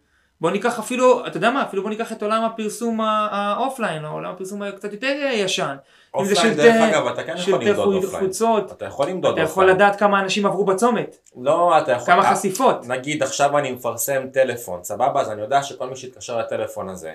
בוא 0.42 0.51
ניקח 0.51 0.80
אפילו, 0.80 1.27
אתה 1.27 1.38
יודע 1.38 1.51
מה, 1.51 1.63
אפילו 1.63 1.82
בוא 1.82 1.89
ניקח 1.89 2.12
את 2.12 2.24
עולם 2.24 2.44
הפרסום 2.44 3.01
ה 3.02 3.13
offline, 3.13 4.06
או 4.06 4.10
עולם 4.10 4.32
הפרסום 4.32 4.62
הקצת 4.62 4.94
יותר 4.94 5.15
ישן. 5.34 5.75
offline 6.14 6.54
דרך 6.54 6.75
אגב, 6.75 7.08
אתה 7.08 7.24
כן 7.24 7.34
יכול 7.38 7.63
למדוד 7.63 8.04
offline. 8.04 8.25
חוצות, 8.25 8.72
אתה 8.72 8.86
יכול 8.86 9.08
למדוד 9.10 9.30
offline. 9.30 9.46
אתה 9.46 9.51
יכול 9.51 9.70
לדעת 9.70 9.96
כמה 9.96 10.20
אנשים 10.20 10.46
עברו 10.46 10.65
בצומת. 10.65 11.18
לא, 11.42 11.77
אתה 11.77 11.92
יכול... 11.92 12.13
כמה 12.13 12.36
חשיפות. 12.36 12.86
נגיד 12.88 13.24
עכשיו 13.24 13.58
אני 13.58 13.72
מפרסם 13.72 14.27
טלפון, 14.34 14.84
סבבה? 14.84 15.22
אז 15.22 15.32
אני 15.32 15.42
יודע 15.42 15.63
שכל 15.63 15.89
מי 15.89 15.96
שיתקשר 15.96 16.38
לטלפון 16.38 16.89
הזה. 16.89 17.13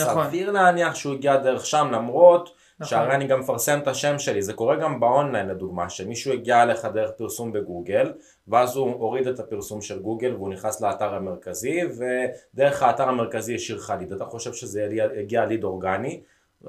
נכון. 0.00 0.26
סביר 0.26 0.50
להניח 0.50 0.94
שהוא 0.94 1.14
הגיע 1.14 1.36
דרך 1.36 1.66
שם, 1.66 1.88
למרות 1.92 2.54
נכון. 2.80 2.90
שהרי 2.90 3.14
אני 3.14 3.26
גם 3.26 3.40
מפרסם 3.40 3.78
את 3.78 3.88
השם 3.88 4.18
שלי, 4.18 4.42
זה 4.42 4.52
קורה 4.52 4.76
גם 4.76 5.00
באונליין 5.00 5.48
לדוגמה, 5.48 5.90
שמישהו 5.90 6.32
הגיע 6.32 6.62
אליך 6.62 6.84
דרך 6.84 7.10
פרסום 7.10 7.52
בגוגל, 7.52 8.12
ואז 8.48 8.76
הוא 8.76 8.90
הוריד 8.92 9.26
את 9.26 9.40
הפרסום 9.40 9.80
של 9.80 9.98
גוגל 10.02 10.34
והוא 10.34 10.48
נכנס 10.48 10.80
לאתר 10.80 11.14
המרכזי, 11.14 11.80
ודרך 11.84 12.82
האתר 12.82 13.08
המרכזי 13.08 13.54
השאיר 13.54 13.78
לך 13.78 13.92
ליד. 13.98 14.12
אתה 14.12 14.24
חושב 14.24 14.52
שזה 14.52 14.88
הגיע 15.18 15.44
ליד 15.44 15.64
אורגני, 15.64 16.20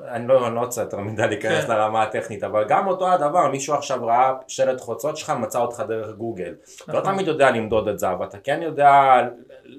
אני 0.07 0.27
לא, 0.27 0.47
אני 0.47 0.55
לא 0.55 0.59
רוצה 0.59 0.81
יותר 0.81 0.99
מדי 0.99 1.27
להיכנס. 1.27 1.63
לרמה 1.69 2.03
הטכנית, 2.03 2.43
אבל 2.43 2.65
גם 2.67 2.87
אותו 2.87 3.13
הדבר, 3.13 3.51
מישהו 3.51 3.73
עכשיו 3.73 4.05
ראה 4.05 4.33
שלט 4.47 4.81
חוצות 4.81 5.17
שלך, 5.17 5.29
מצא 5.29 5.59
אותך 5.59 5.83
דרך 5.87 6.15
גוגל. 6.15 6.43
לא 6.43 6.53
נכון. 6.87 6.95
לא 6.95 7.01
תמיד 7.01 7.27
יודע 7.27 7.51
למדוד 7.51 7.87
את 7.87 7.99
זה, 7.99 8.11
אבל 8.11 8.25
אתה 8.25 8.37
כן 8.37 8.61
יודע 8.61 9.21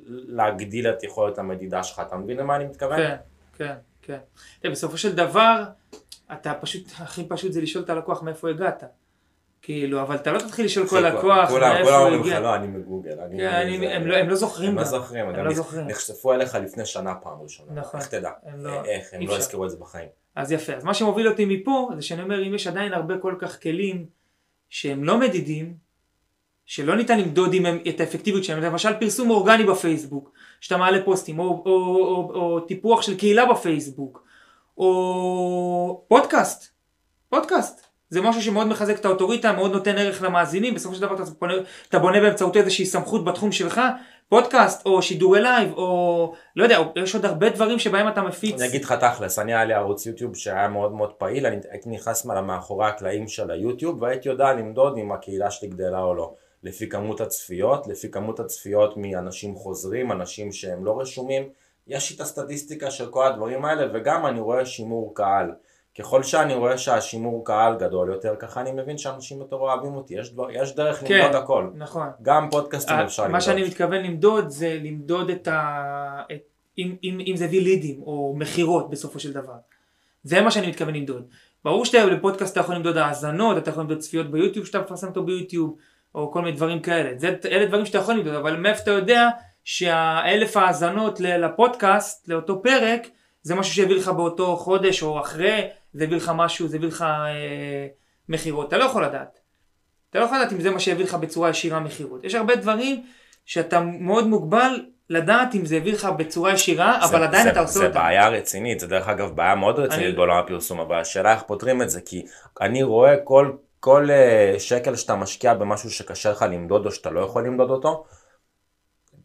להגדיל 0.09 0.89
את 0.89 1.03
יכולת 1.03 1.39
המדידה 1.39 1.83
שלך, 1.83 2.03
אתה 2.07 2.17
מבין 2.17 2.37
למה 2.37 2.57
אני 2.57 2.65
מתכוון? 2.65 2.97
כן, 2.97 3.17
כן, 3.59 3.75
כן. 4.03 4.71
בסופו 4.71 4.99
של 4.99 5.15
דבר, 5.15 5.63
אתה 6.33 6.55
פשוט, 6.55 6.83
הכי 6.99 7.25
פשוט 7.29 7.53
זה 7.53 7.61
לשאול 7.61 7.85
את 7.85 7.91
הלקוח 7.91 8.23
מאיפה 8.23 8.51
הגעת. 8.51 8.85
כאילו, 9.63 10.03
אבל 10.03 10.15
אתה 10.17 10.33
לא 10.33 10.39
תתחיל 10.39 10.65
לשאול 10.65 10.87
כל 10.89 11.01
לקוח 11.01 11.51
מאיפה 11.51 11.53
הוא 11.53 11.65
הגיע. 11.65 11.85
כולם 11.85 12.01
אומרים 12.13 12.33
לך, 12.33 12.43
לא, 12.43 12.55
אני 12.55 12.67
מגוגל. 12.67 13.17
כן, 13.39 14.07
לא- 14.07 14.17
הם 14.17 14.29
לא 14.29 14.35
זוכרים. 14.35 14.71
הם 14.71 14.77
לא 14.79 14.85
זוכרים, 14.85 15.29
הם 15.29 15.45
לא 15.45 15.55
זוכרים. 15.55 15.87
נחשפו 15.87 16.33
אליך 16.33 16.55
לפני 16.55 16.87
שנה 16.87 17.15
פעם 17.15 17.39
ראשונה. 17.43 17.73
נכון. 17.73 18.01
איך 18.01 18.09
תדע? 18.09 18.31
לא- 18.59 18.85
איך, 18.85 19.09
הם 19.13 19.27
לא 19.27 19.33
יזכרו 19.39 19.65
את 19.65 19.71
זה 19.71 19.77
בחיים. 19.81 20.09
אז 20.37 20.53
יפה, 20.53 20.73
אז 20.73 20.85
מה 20.85 20.95
שמוביל 20.95 21.29
אותי 21.29 21.45
מפה, 21.45 21.91
זה 21.97 22.03
שאני 22.03 22.23
אומר, 22.23 22.47
אם 22.47 22.55
יש 22.55 22.67
עדיין 22.67 22.93
הרבה 22.93 23.19
כל 23.19 23.35
כך 23.39 23.63
כלים 23.63 24.07
שהם 24.69 25.05
לא 25.05 25.19
מדידים, 25.21 25.75
שלא 26.67 26.97
ניתן 26.97 27.21
למדוד 27.21 27.55
עם 27.55 27.67
את 27.89 28.01
האפקטיביות 28.01 28.45
שלהם, 28.45 28.63
למשל 28.63 28.93
פרסום 29.01 29.31
אורגני 29.31 29.65
בפייסבוק, 29.65 30.33
שאתה 30.61 30.77
מעלה 30.77 31.03
פוסטים, 31.05 31.39
או, 31.39 31.45
או, 31.45 31.63
או, 31.67 32.33
או 32.35 32.61
טיפוח 32.61 33.03
של 33.03 33.17
קהילה 33.19 33.53
בפייסבוק, 33.53 34.25
או 34.79 36.05
פודקאסט, 36.09 36.73
פודקאסט. 37.29 37.87
זה 38.11 38.21
משהו 38.21 38.43
שמאוד 38.43 38.67
מחזק 38.67 39.01
את 39.01 39.05
האוטוריטה, 39.05 39.53
מאוד 39.53 39.73
נותן 39.73 39.99
ערך 39.99 40.23
למאזינים, 40.23 40.75
בסופו 40.75 40.95
של 40.95 41.01
דבר 41.01 41.15
אתה 41.15 41.23
בונה, 41.39 41.55
אתה 41.89 41.99
בונה 41.99 42.21
באמצעותו 42.21 42.59
איזושהי 42.59 42.87
סמכות 42.87 43.25
בתחום 43.25 43.53
שלך, 43.53 43.81
פודקאסט 44.29 44.87
או 44.87 45.03
שידורי 45.03 45.41
לייב 45.41 45.73
או 45.73 46.33
לא 46.57 46.63
יודע, 46.63 46.83
יש 46.97 47.15
עוד 47.15 47.25
הרבה 47.25 47.51
דברים 47.51 47.79
שבהם 47.79 48.09
אתה 48.09 48.23
מפיץ. 48.23 48.61
אני 48.61 48.69
אגיד 48.69 48.85
לך 48.85 48.93
תכלס, 48.93 49.39
אני 49.39 49.55
היה 49.55 49.65
לי 49.65 49.75
ערוץ 49.75 50.07
יוטיוב 50.07 50.37
שהיה 50.37 50.69
מאוד 50.69 50.93
מאוד 50.93 51.13
פעיל, 51.13 51.47
אני 51.47 51.57
הייתי 51.71 51.89
נכנס 51.89 52.25
מאחורי 52.25 52.87
הקלעים 52.87 53.29
של 53.29 53.51
היוטיוב 53.51 54.03
והייתי 54.03 54.29
יודע 54.29 54.53
למדוד 54.53 54.99
אם 54.99 55.13
הקהילה 55.13 55.51
שלי 55.51 55.69
גדלה 55.69 56.03
או 56.03 56.15
לא. 56.15 56.35
לפי 56.63 56.89
כמות 56.89 57.21
הצפיות, 57.21 57.87
לפי 57.87 58.11
כמות 58.11 58.41
הצפיות 58.41 58.97
מאנשים 58.97 59.55
חוזרים, 59.55 60.13
אנשים 60.13 60.53
שהם 60.53 60.85
לא 60.85 61.01
רשומים, 61.01 61.49
יש 61.87 62.17
את 62.17 62.21
הסטטיסטיקה 62.21 62.91
של 62.91 63.07
כל 63.07 63.27
הדברים 63.27 63.65
האלה 63.65 63.87
וגם 63.95 64.27
אני 64.27 64.41
רואה 64.41 64.67
שימור 64.67 65.15
קהל. 65.15 65.51
ככל 65.99 66.23
שאני 66.23 66.55
רואה 66.55 66.79
שהשימור 66.79 67.45
קהל 67.45 67.77
גדול 67.77 68.11
יותר, 68.11 68.37
ככה 68.39 68.61
אני 68.61 68.73
מבין 68.73 68.99
שאנשים 68.99 69.39
יותר 69.39 69.57
אוהבים 69.57 69.95
אותי, 69.95 70.15
יש, 70.15 70.33
דבר, 70.33 70.51
יש 70.51 70.75
דרך 70.75 71.03
כן, 71.07 71.19
למדוד 71.19 71.43
הכל. 71.43 71.71
נכון. 71.75 72.09
גם 72.23 72.49
פודקאסטים 72.51 72.97
אפשר 72.97 73.23
למדוד. 73.23 73.33
מה 73.33 73.41
שאני 73.41 73.65
מתכוון 73.65 74.03
למדוד 74.03 74.49
זה 74.49 74.79
למדוד 74.83 75.31
את 75.31 75.49
ה... 75.49 76.23
את... 76.33 76.43
אם, 76.79 76.97
אם, 77.05 77.19
אם 77.27 77.37
זה 77.37 77.45
הביא 77.45 77.63
לידים 77.63 78.03
או 78.03 78.35
מכירות 78.37 78.91
בסופו 78.91 79.19
של 79.19 79.33
דבר. 79.33 79.57
זה 80.25 80.41
מה 80.41 80.51
שאני 80.51 80.67
מתכוון 80.67 80.95
למדוד. 80.95 81.25
ברור 81.65 81.85
שאתה 81.85 82.15
בפודקאסט 82.17 82.53
אתה 82.53 82.61
יכול 82.61 82.75
למדוד 82.75 82.97
האזנות, 82.97 83.59
אתה 83.59 83.71
יכול 83.71 83.83
למדוד 83.83 83.99
צפיות 83.99 84.31
ביוטיוב 84.31 84.67
שאתה 84.67 84.81
מפרסם 84.81 85.07
אותו 85.07 85.23
ביוטיוב, 85.23 85.77
או 86.15 86.33
כל 86.33 86.43
מיני 86.43 86.57
דברים 86.57 86.81
כאלה. 86.81 87.19
זה, 87.19 87.37
אלה 87.45 87.67
דברים 87.67 87.87
שאתה 87.87 87.99
יכול 87.99 88.15
למדוד, 88.15 88.35
אבל 88.35 88.57
מאיפה 88.57 88.83
אתה 88.83 88.91
יודע 88.91 89.29
שהאלף 89.65 90.57
האזנות 90.57 91.21
לפודקאסט, 91.21 92.29
לאותו 92.29 92.63
פרק, 92.63 93.09
זה 93.43 93.55
משהו 93.55 93.75
שהביא 93.75 93.97
לך 93.97 94.09
באותו 94.09 94.57
חודש 94.57 95.03
או 95.03 95.21
אחרי, 95.21 95.69
זה 95.93 96.05
הביא 96.05 96.17
לך 96.17 96.33
משהו, 96.35 96.69
זה 96.69 96.77
הביא 96.77 96.89
לך 96.89 97.03
אה, 97.03 97.87
מכירות. 98.29 98.69
אתה 98.69 98.79
לא 98.79 98.85
יכול 98.85 99.05
לדעת. 99.05 99.39
אתה 100.11 100.19
לא 100.19 100.25
יכול 100.25 100.39
לדעת 100.39 100.53
אם 100.53 100.61
זה 100.61 100.71
מה 100.71 100.81
שהביא 100.81 101.05
לך 101.05 101.15
בצורה 101.15 101.51
ישירה 101.51 101.81
מכירות. 101.81 102.25
יש 102.25 102.35
הרבה 102.35 102.57
דברים 102.57 103.03
שאתה 103.45 103.81
מאוד 103.81 104.27
מוגבל 104.27 104.81
לדעת 105.11 105.55
אם 105.55 105.67
זה 105.67 105.77
הביא 105.77 105.93
לך 105.93 106.05
בצורה 106.05 106.53
ישירה, 106.53 106.99
זה, 107.01 107.07
אבל 107.09 107.23
עדיין 107.23 107.45
זה, 107.45 107.51
אתה 107.51 107.61
עושה 107.61 107.73
זה 107.73 107.87
אותה. 107.87 107.99
זה 107.99 108.05
בעיה 108.05 108.29
רצינית, 108.29 108.81
זה 108.81 108.87
דרך 108.87 109.09
אגב 109.09 109.31
בעיה 109.31 109.55
מאוד 109.55 109.79
רצינית 109.79 110.07
אני... 110.07 110.17
בעולם 110.17 110.37
הפרסום, 110.37 110.81
אבל 110.81 111.01
השאלה 111.01 111.33
איך 111.33 111.43
פותרים 111.43 111.83
את 111.83 111.91
זה, 111.91 112.01
כי 112.01 112.25
אני 112.61 112.83
רואה 112.83 113.17
כל, 113.17 113.53
כל 113.81 114.09
uh, 114.09 114.59
שקל 114.59 114.97
שאתה 114.97 115.15
משקיע 115.15 115.55
במשהו 115.55 115.91
שקשה 115.91 116.31
לך 116.31 116.45
למדוד 116.51 116.87
או 116.87 116.91
שאתה 116.91 117.11
לא 117.11 117.21
יכול 117.21 117.47
למדוד 117.47 117.71
אותו, 117.71 118.05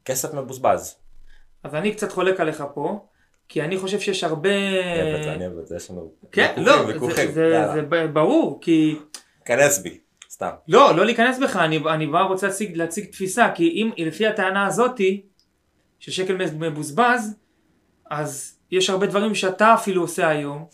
כסף 0.09 0.33
מבוזבז. 0.33 0.95
אז 1.63 1.75
אני 1.75 1.91
קצת 1.91 2.11
חולק 2.11 2.39
עליך 2.39 2.63
פה. 2.73 3.05
כי 3.49 3.61
אני 3.61 3.77
חושב 3.77 3.99
שיש 3.99 4.23
הרבה... 4.23 4.49
אני 4.49 5.13
אוהב 5.13 5.27
אני 5.27 5.47
אוהב 5.47 5.57
את 5.57 5.67
זה, 5.67 5.75
יש 5.75 5.91
לנו 5.91 6.11
כן, 6.31 6.53
לא, 6.57 6.97
זה, 7.33 7.67
זה 7.73 8.07
ברור, 8.13 8.59
כי... 8.61 8.99
כנס 9.45 9.79
בי, 9.79 9.99
סתם. 10.29 10.49
לא, 10.67 10.95
לא 10.95 11.05
להיכנס 11.05 11.39
בך, 11.39 11.55
אני, 11.55 11.77
אני 11.77 12.07
בא 12.07 12.21
רוצה 12.21 12.47
להציג, 12.47 12.77
להציג 12.77 13.05
תפיסה, 13.05 13.51
כי 13.55 13.69
אם 13.69 13.91
לפי 13.97 14.27
הטענה 14.27 14.67
הזאתי, 14.67 15.21
ששקל 15.99 16.37
מבוזבז, 16.53 17.35
אז 18.09 18.59
יש 18.71 18.89
הרבה 18.89 19.05
דברים 19.05 19.35
שאתה 19.35 19.73
אפילו 19.73 20.01
עושה 20.01 20.27
היום, 20.27 20.65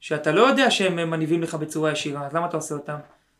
שאתה 0.00 0.32
לא 0.32 0.42
יודע 0.42 0.70
שהם 0.70 1.10
מניבים 1.10 1.42
לך 1.42 1.54
בצורה 1.54 1.92
ישירה, 1.92 2.26
אז 2.26 2.34
למה 2.34 2.46
אתה 2.46 2.56
עושה 2.56 2.74
אותם? 2.74 2.96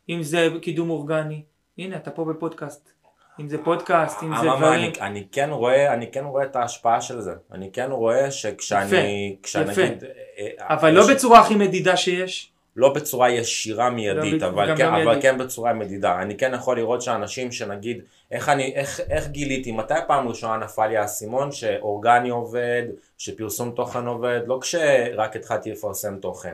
אם 0.09 0.23
זה 0.23 0.49
קידום 0.61 0.89
אורגני, 0.89 1.43
הנה 1.77 1.95
אתה 1.95 2.11
פה 2.11 2.25
בפודקאסט. 2.25 2.94
אם 3.39 3.49
זה 3.49 3.57
פודקאסט, 3.63 4.23
אם 4.23 4.35
זה 4.41 4.47
דברים. 4.57 4.91
אני, 4.99 5.01
אני 5.01 5.27
כן 5.31 5.49
רואה, 5.51 5.93
אני 5.93 6.11
כן 6.11 6.23
רואה 6.25 6.43
את 6.43 6.55
ההשפעה 6.55 7.01
של 7.01 7.21
זה. 7.21 7.33
אני 7.51 7.69
כן 7.71 7.91
רואה 7.91 8.31
שכשאני, 8.31 9.35
כשאני 9.43 9.71
יפה. 9.71 9.83
אגיד, 9.83 10.03
אה, 10.39 10.47
אבל 10.59 10.91
לא 10.91 11.01
יש- 11.01 11.09
בצורה 11.09 11.39
הכי 11.39 11.55
מדידה 11.55 11.97
שיש. 11.97 12.51
לא 12.77 12.93
בצורה 12.93 13.29
ישירה 13.31 13.89
מיידית, 13.89 14.41
לא, 14.41 14.47
אבל, 14.47 14.77
כן, 14.77 14.93
לא 14.93 15.03
אבל. 15.03 15.21
כן 15.21 15.37
בצורה 15.37 15.73
מדידה. 15.73 16.21
אני 16.21 16.37
כן 16.37 16.51
יכול 16.55 16.77
לראות 16.77 17.01
שאנשים 17.01 17.51
שנגיד, 17.51 18.01
איך, 18.31 18.49
אני, 18.49 18.73
איך, 18.75 18.99
איך 19.09 19.27
גיליתי, 19.27 19.71
מתי 19.71 19.93
פעם 20.07 20.27
ראשונה 20.27 20.57
נפל 20.57 20.87
לי 20.87 20.97
האסימון 20.97 21.51
שאורגני 21.51 22.29
עובד, 22.29 22.83
שפרסום 23.17 23.71
תוכן 23.75 24.05
עובד, 24.05 24.39
לא 24.45 24.57
כשרק 24.61 25.35
התחלתי 25.35 25.71
לפרסם 25.71 26.17
תוכן. 26.19 26.53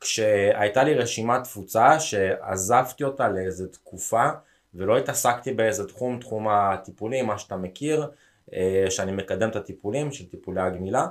כשהייתה 0.00 0.84
לי 0.84 0.94
רשימת 0.94 1.44
תפוצה 1.44 2.00
שעזבתי 2.00 3.04
אותה 3.04 3.28
לאיזו 3.28 3.66
תקופה 3.66 4.28
ולא 4.74 4.98
התעסקתי 4.98 5.52
באיזה 5.52 5.88
תחום, 5.88 6.20
תחום 6.20 6.48
הטיפולים, 6.48 7.26
מה 7.26 7.38
שאתה 7.38 7.56
מכיר, 7.56 8.10
אה, 8.52 8.86
שאני 8.90 9.12
מקדם 9.12 9.48
את 9.48 9.56
הטיפולים 9.56 10.12
של 10.12 10.30
טיפולי 10.30 10.60
הגמילה, 10.60 11.06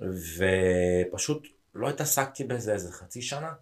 ופשוט 0.00 1.46
לא 1.74 1.88
התעסקתי 1.88 2.44
בזה 2.44 2.72
איזה 2.72 2.92
חצי 2.92 3.22
שנה. 3.22 3.52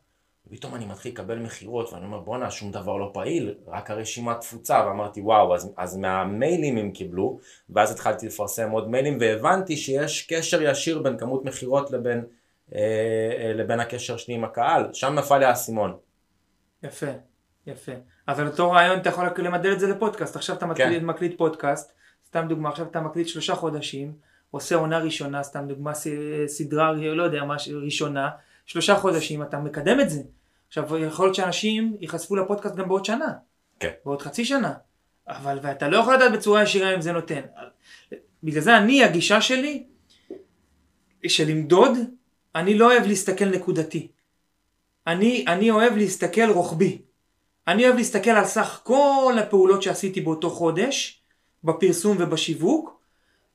ופתאום 0.46 0.74
אני 0.74 0.86
מתחיל 0.86 1.12
לקבל 1.12 1.38
מכירות 1.38 1.92
ואני 1.92 2.04
אומר 2.04 2.18
בואנה 2.18 2.50
שום 2.50 2.72
דבר 2.72 2.96
לא 2.96 3.10
פעיל, 3.14 3.54
רק 3.66 3.90
הרשימת 3.90 4.40
תפוצה 4.40 4.84
ואמרתי 4.86 5.20
וואו 5.20 5.54
אז, 5.54 5.72
אז 5.76 5.96
מהמיילים 5.96 6.76
הם 6.76 6.90
קיבלו 6.90 7.38
ואז 7.70 7.90
התחלתי 7.90 8.26
לפרסם 8.26 8.70
עוד 8.70 8.90
מיילים 8.90 9.18
והבנתי 9.20 9.76
שיש 9.76 10.26
קשר 10.32 10.62
ישיר 10.62 11.02
בין 11.02 11.18
כמות 11.18 11.44
מכירות 11.44 11.90
לבין, 11.90 12.24
אה, 12.74 12.80
אה, 13.38 13.52
לבין 13.52 13.80
הקשר 13.80 14.16
שלי 14.16 14.34
עם 14.34 14.44
הקהל, 14.44 14.92
שם 14.92 15.14
נפל 15.14 15.38
לי 15.38 15.44
האסימון. 15.44 15.96
יפה, 16.82 17.06
יפה. 17.68 17.92
אז 18.26 18.40
על 18.40 18.46
אותו 18.46 18.70
רעיון 18.70 18.98
אתה 18.98 19.08
יכול 19.08 19.28
למדל 19.38 19.72
את 19.72 19.80
זה 19.80 19.88
לפודקאסט. 19.88 20.36
עכשיו 20.36 20.56
אתה 20.56 20.66
מקליט, 20.66 21.00
כן. 21.00 21.06
מקליט 21.06 21.38
פודקאסט, 21.38 21.92
סתם 22.26 22.46
דוגמה, 22.48 22.68
עכשיו 22.68 22.86
אתה 22.86 23.00
מקליט 23.00 23.28
שלושה 23.28 23.54
חודשים, 23.54 24.12
עושה 24.50 24.74
עונה 24.76 24.98
ראשונה, 24.98 25.42
סתם 25.42 25.64
דוגמה, 25.68 25.92
סדרה, 26.46 26.92
לא 26.92 27.22
יודע, 27.22 27.44
מה, 27.44 27.56
ראשונה, 27.82 28.30
שלושה 28.66 28.96
חודשים, 28.96 29.42
אתה 29.42 29.58
מקדם 29.58 30.00
את 30.00 30.10
זה. 30.10 30.20
עכשיו 30.68 30.98
יכול 30.98 31.26
להיות 31.26 31.34
שאנשים 31.34 31.96
ייחשפו 32.00 32.36
לפודקאסט 32.36 32.74
גם 32.74 32.88
בעוד 32.88 33.04
שנה. 33.04 33.32
כן. 33.80 33.90
בעוד 34.04 34.22
חצי 34.22 34.44
שנה. 34.44 34.74
אבל, 35.28 35.58
ואתה 35.62 35.88
לא 35.88 35.96
יכול 35.96 36.14
לדעת 36.14 36.32
בצורה 36.32 36.62
ישירה 36.62 36.94
אם 36.94 37.00
זה 37.00 37.12
נותן. 37.12 37.40
בגלל 38.42 38.60
זה 38.60 38.78
אני, 38.78 39.04
הגישה 39.04 39.40
שלי, 39.40 39.84
של 41.26 41.48
למדוד, 41.48 41.98
אני 42.54 42.78
לא 42.78 42.92
אוהב 42.92 43.06
להסתכל 43.06 43.44
נקודתי. 43.44 44.08
אני, 45.06 45.44
אני 45.48 45.70
אוהב 45.70 45.96
להסתכל 45.96 46.50
רוחבי. 46.50 47.02
אני 47.68 47.84
אוהב 47.84 47.96
להסתכל 47.96 48.30
על 48.30 48.44
סך 48.44 48.80
כל 48.82 49.34
הפעולות 49.40 49.82
שעשיתי 49.82 50.20
באותו 50.20 50.50
חודש, 50.50 51.22
בפרסום 51.64 52.16
ובשיווק, 52.20 53.00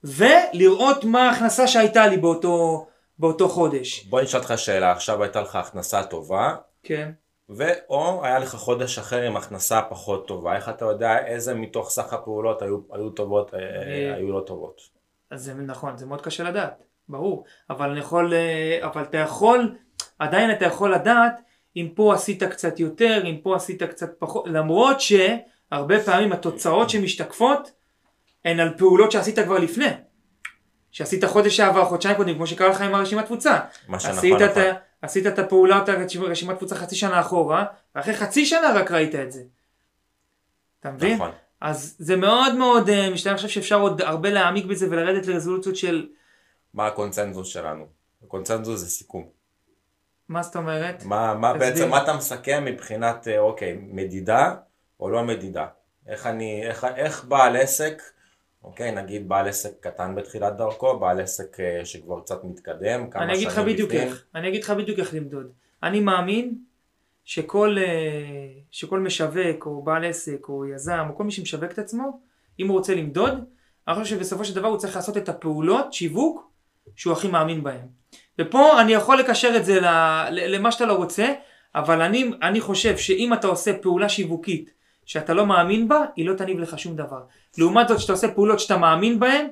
ולראות 0.04 1.04
מה 1.06 1.30
ההכנסה 1.30 1.68
שהייתה 1.68 2.08
לי 2.08 2.18
באותו, 2.18 2.88
באותו 3.20 3.50
חודש. 3.50 4.04
בוא 4.06 4.22
נשאל 4.22 4.40
אותך 4.40 4.54
שאלה, 4.58 4.92
עכשיו 4.92 5.24
הייתה 5.24 5.42
לך 5.42 5.56
הכנסה 5.56 6.04
טובה, 6.04 6.56
כן. 6.84 7.12
ואו 7.50 8.26
היה 8.26 8.40
לך 8.40 8.56
חודש 8.56 8.98
אחר 9.00 9.22
עם 9.22 9.38
הכנסה 9.38 9.82
פחות 9.82 10.28
טובה, 10.28 10.56
איך 10.56 10.70
אתה 10.70 10.86
יודע 10.86 11.26
איזה 11.26 11.54
מתוך 11.54 11.90
סך 11.90 12.14
הפעולות 12.14 12.62
היו, 12.62 12.78
היו 12.92 13.10
טובות, 13.10 13.54
אה, 13.54 13.60
אני- 13.60 14.14
היו 14.14 14.32
לא 14.32 14.40
טובות? 14.46 14.82
אז 15.32 15.44
זה 15.44 15.54
נכון, 15.54 15.98
זה 15.98 16.06
מאוד 16.06 16.22
קשה 16.22 16.44
לדעת, 16.44 16.84
ברור. 17.10 17.44
אבל 17.70 17.90
אני 17.90 18.00
יכול, 18.00 18.34
אה, 18.34 18.80
אבל 18.88 19.02
אתה 19.02 19.18
יכול, 19.18 19.76
עדיין 20.20 20.52
אתה 20.52 20.66
יכול 20.66 20.94
לדעת 20.94 21.34
אם 21.76 21.90
פה 21.96 22.14
עשית 22.14 22.44
קצת 22.44 22.80
יותר, 22.80 23.22
אם 23.26 23.38
פה 23.44 23.56
עשית 23.56 23.84
קצת 23.84 24.20
פחות, 24.20 24.44
למרות 24.48 24.98
שהרבה 25.02 26.04
פעמים 26.04 26.32
התוצאות 26.32 26.90
שמשתקפות 26.90 27.72
הן 28.46 28.60
על 28.60 28.74
פעולות 28.78 29.12
שעשית 29.12 29.40
כבר 29.40 29.58
לפני. 29.60 29.88
שעשית 30.92 31.26
חודש 31.26 31.58
שעבר, 31.58 31.86
חודשיים 31.86 32.16
קודם, 32.18 32.36
כמו 32.36 32.48
שקרה 32.48 32.70
לך 32.70 32.82
עם 32.82 32.96
הרשימת 32.96 33.26
תפוצה. 33.26 33.60
מה 33.88 34.00
שנכון 34.00 34.44
נכון. 34.44 34.74
עשית 35.02 35.28
את 35.28 35.40
הפעולה, 35.40 35.84
את 35.84 35.90
הרשימת 35.90 36.56
תפוצה 36.56 36.76
חצי 36.76 36.96
שנה 36.96 37.20
אחורה, 37.20 37.66
ואחרי 37.96 38.14
חצי 38.14 38.46
שנה 38.46 38.74
רק 38.76 38.92
ראית 38.92 39.16
את 39.16 39.32
זה. 39.32 39.44
אתה 40.80 40.92
מבין? 40.92 41.16
נכון. 41.16 41.32
אז 41.62 41.96
זה 42.00 42.16
מאוד 42.16 42.56
מאוד 42.56 42.90
אה, 42.90 43.10
משתנה, 43.10 43.32
אני 43.32 43.38
חושב 43.38 43.50
שאפשר 43.50 43.80
עוד 43.80 44.02
הרבה 44.02 44.30
להעמיק 44.30 44.66
בזה 44.66 44.88
ולרדת 44.90 45.28
לרזולוציות 45.28 45.76
של, 45.76 46.08
מה 46.74 46.88
הקונצנזוס 46.88 47.48
שלנו? 47.48 47.86
הקונצנזוס 48.24 48.80
זה 48.80 48.90
סיכום. 48.90 49.43
מה 50.30 50.44
זאת 50.44 50.56
אומרת? 50.56 51.06
מה, 51.06 51.34
מה 51.34 51.54
תסביר. 51.54 51.70
בעצם, 51.70 51.90
מה 51.90 52.04
אתה 52.04 52.14
מסכם 52.14 52.66
מבחינת, 52.66 53.28
אה, 53.28 53.40
אוקיי, 53.40 53.78
מדידה 53.82 54.56
או 55.00 55.10
לא 55.10 55.24
מדידה? 55.24 55.68
איך 56.08 56.28
אני, 56.28 56.68
איך, 56.68 56.88
איך 56.96 57.26
בעל 57.26 57.56
עסק, 57.56 58.02
אוקיי, 58.64 58.92
נגיד 58.92 59.30
בעל 59.30 59.48
עסק 59.48 59.72
קטן 59.80 60.16
בתחילת 60.16 60.58
דרכו, 60.58 61.00
בעל 61.00 61.22
עסק 61.22 61.60
אה, 61.60 61.86
שכבר 61.86 62.22
קצת 62.22 62.44
מתקדם, 62.44 63.10
כמה 63.10 63.24
אני 63.24 63.34
אגיד 63.34 63.48
לך 63.48 63.56
שנים 63.56 63.68
בדיוק. 63.74 63.92
איך, 63.92 64.26
אני 64.36 64.48
אגיד 64.48 64.64
לך 64.64 64.70
בדיוק 64.70 65.00
איך 65.00 65.14
למדוד. 65.14 65.52
אני 65.84 66.00
מאמין 66.00 66.56
שכל, 67.24 67.78
אה, 67.78 67.84
שכל 68.72 69.00
משווק 69.00 69.66
או 69.66 69.82
בעל 69.82 70.06
עסק 70.06 70.46
או 70.50 70.66
יזם 70.66 71.06
או 71.10 71.16
כל 71.16 71.24
מי 71.24 71.32
שמשווק 71.32 71.72
את 71.72 71.80
עצמו, 71.80 72.20
אם 72.60 72.68
הוא 72.68 72.78
רוצה 72.78 72.96
למדוד, 72.96 73.46
אני 73.88 73.96
חושב 73.96 74.16
שבסופו 74.16 74.46
של 74.46 74.56
דבר 74.56 74.68
הוא 74.68 74.78
צריך 74.78 74.96
לעשות 74.96 75.18
את 75.18 75.30
הפעולות 75.30 75.94
שיווק 75.94 76.52
שהוא 76.96 77.14
הכי 77.14 77.28
מאמין 77.28 77.64
בהן. 77.64 77.88
ופה 78.40 78.82
אני 78.82 78.94
יכול 78.94 79.20
לקשר 79.20 79.56
את 79.56 79.66
זה 79.66 79.80
למה 80.32 80.72
שאתה 80.72 80.86
לא 80.86 80.94
רוצה, 80.94 81.34
אבל 81.76 82.02
אני, 82.02 82.32
אני 82.42 82.62
חושב 82.62 82.98
שאם 82.98 83.34
אתה 83.34 83.48
עושה 83.48 83.74
פעולה 83.74 84.10
שיווקית 84.10 84.70
שאתה 85.06 85.34
לא 85.34 85.46
מאמין 85.46 85.88
בה, 85.88 86.06
היא 86.16 86.28
לא 86.30 86.34
תניב 86.34 86.60
לך 86.60 86.80
שום 86.80 86.96
דבר. 86.96 87.22
לעומת 87.58 87.88
זאת 87.88 88.00
שאתה 88.00 88.14
עושה 88.14 88.28
פעולות 88.28 88.60
שאתה 88.60 88.78
מאמין 88.78 89.20
בהן, 89.20 89.48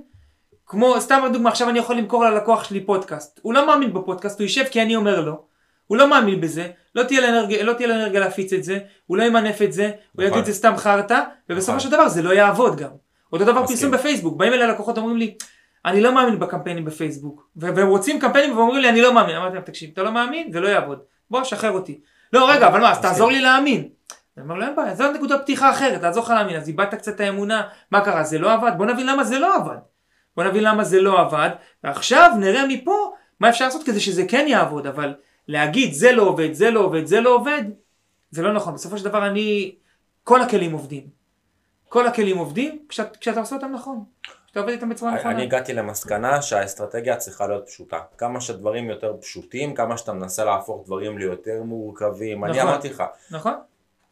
כמו, 0.65 1.01
סתם 1.01 1.23
דוגמא, 1.33 1.49
עכשיו 1.49 1.69
אני 1.69 1.79
יכול 1.79 1.95
למכור 1.95 2.25
ללקוח 2.25 2.63
שלי 2.63 2.85
פודקאסט. 2.85 3.39
הוא 3.41 3.53
לא 3.53 3.67
מאמין 3.67 3.93
בפודקאסט, 3.93 4.39
הוא 4.39 4.43
יישב 4.43 4.63
כי 4.71 4.81
אני 4.81 4.95
אומר 4.95 5.21
לו. 5.21 5.43
הוא 5.87 5.97
לא 5.97 6.09
מאמין 6.09 6.41
בזה, 6.41 6.67
לא 6.95 7.03
תהיה 7.03 7.21
לו 7.21 7.27
אנרגיה, 7.27 7.63
לא 7.63 7.73
תהיה 7.73 7.87
לו 7.87 7.93
אנרגיה 7.93 8.19
להפיץ 8.19 8.53
את 8.53 8.63
זה, 8.63 8.79
הוא 9.07 9.17
לא 9.17 9.23
ימנף 9.23 9.61
את 9.61 9.73
זה, 9.73 9.91
הוא 10.11 10.25
נכון. 10.25 10.37
יגיד 10.37 10.45
זה 10.45 10.53
סתם 10.53 10.73
חרטא, 10.77 11.21
ובסופו 11.49 11.77
נכון. 11.77 11.79
של 11.79 11.95
דבר 11.95 12.09
זה 12.09 12.21
לא 12.21 12.33
יעבוד 12.33 12.75
גם. 12.75 12.89
אותו 13.33 13.45
דבר. 13.45 13.67
פרסום 13.67 13.91
בפייסבוק, 13.91 14.37
באים 14.37 14.53
אליי 14.53 14.67
לקוחות 14.67 14.97
אומרים 14.97 15.17
לי, 15.17 15.35
אני 15.85 16.01
לא 16.01 16.15
מאמין 16.15 16.39
בקמפיינים 16.39 16.85
בפייסבוק, 16.85 17.49
והם 17.55 17.87
רוצים 17.87 18.19
קמפיינים 18.19 18.57
ואומרים 18.57 18.81
לי 18.81 18.89
אני 18.89 19.01
לא 19.01 19.13
מאמין, 19.13 19.35
אמרתי 19.35 19.55
להם 19.55 19.63
תקשיב, 19.63 19.89
אתה 19.93 20.03
לא 20.03 20.11
מאמין, 20.11 20.51
זה 20.51 20.59
לא 20.59 20.67
יעבוד, 20.67 20.99
בוא 21.29 21.43
שחרר 21.43 21.71
אותי. 21.71 21.99
לא 22.33 22.51
רגע, 22.51 22.67
אבל 22.67 22.79
מה, 22.79 22.91
אז. 22.91 23.01
תעזור 23.01 23.31
לי 23.31 23.41
להאמין. 23.41 23.89
אני 24.37 24.43
אומר 24.43 24.55
לו 24.55 24.65
אין 24.65 24.75
בעיה, 24.75 24.95
זו 24.95 25.11
נקודת 25.11 25.41
פתיחה 25.41 25.71
אחרת, 25.71 26.01
תעזור 26.01 26.23
לך 26.23 26.29
להאמין, 26.29 26.55
אז 26.55 26.67
איבדת 26.67 26.93
קצת 26.93 27.15
את 27.15 27.19
האמונה, 27.19 27.67
מה 27.91 28.01
קרה, 28.01 28.23
זה 28.23 28.39
לא 28.39 28.53
עבד, 28.53 28.71
בוא 28.77 28.85
נבין 28.85 29.05
למה 29.07 29.23
זה 29.23 29.39
לא 29.39 29.55
עבד. 29.55 29.77
בוא 30.37 30.43
נבין 30.43 30.63
למה 30.63 30.83
זה 30.83 31.01
לא 31.01 31.19
עבד, 31.19 31.49
ועכשיו 31.83 32.31
נראה 32.39 32.67
מפה 32.67 33.13
מה 33.39 33.49
אפשר 33.49 33.65
לעשות 33.65 33.83
כדי 33.83 33.99
שזה 33.99 34.25
כן 34.27 34.45
יעבוד, 34.47 34.87
אבל 34.87 35.13
להגיד 35.47 35.93
זה 35.93 36.11
לא 36.11 36.23
עובד, 36.23 36.53
זה 36.53 36.71
לא 36.71 36.79
עובד, 36.79 37.05
זה 37.05 37.21
לא 37.21 37.35
עובד, 37.35 37.63
זה 38.31 38.41
לא 38.41 38.53
נכון. 38.53 38.73
בסופו 38.73 38.97
של 38.97 39.05
דבר 39.05 39.27
אני, 39.27 39.75
כל 40.23 40.41
הכלים 40.41 40.71
עובדים. 40.71 41.03
כל 41.89 42.07
הכלים 42.07 42.37
עובדים 42.37 42.79
כשאת, 42.89 43.17
כשאתה 43.17 43.39
עושה 43.39 43.55
אותם 43.55 43.71
נכון. 43.71 44.03
כשאתה 44.51 44.59
עובד 44.59 44.71
איתם 44.71 44.89
בצורה 44.89 45.15
נכונה. 45.15 45.31
אני 45.31 45.43
הגעתי 45.43 45.73
למסקנה 45.73 46.41
שהאסטרטגיה 46.41 47.17
צריכה 47.17 47.47
להיות 47.47 47.67
פשוטה. 47.67 47.99
כמה 48.17 48.41
שדברים 48.41 48.89
יותר 48.89 49.13
פשוטים, 49.21 49.75
כמה 49.75 49.97
שאתה 49.97 50.13
מנסה 50.13 50.45
להפוך 50.45 50.85
דברים 50.85 51.17
ליותר 51.17 51.63
מורכבים. 51.63 52.45
אני 52.45 52.57
נכון. 52.57 52.67
אמרתי 52.67 52.89
לך, 52.89 53.03
נכון? 53.31 53.53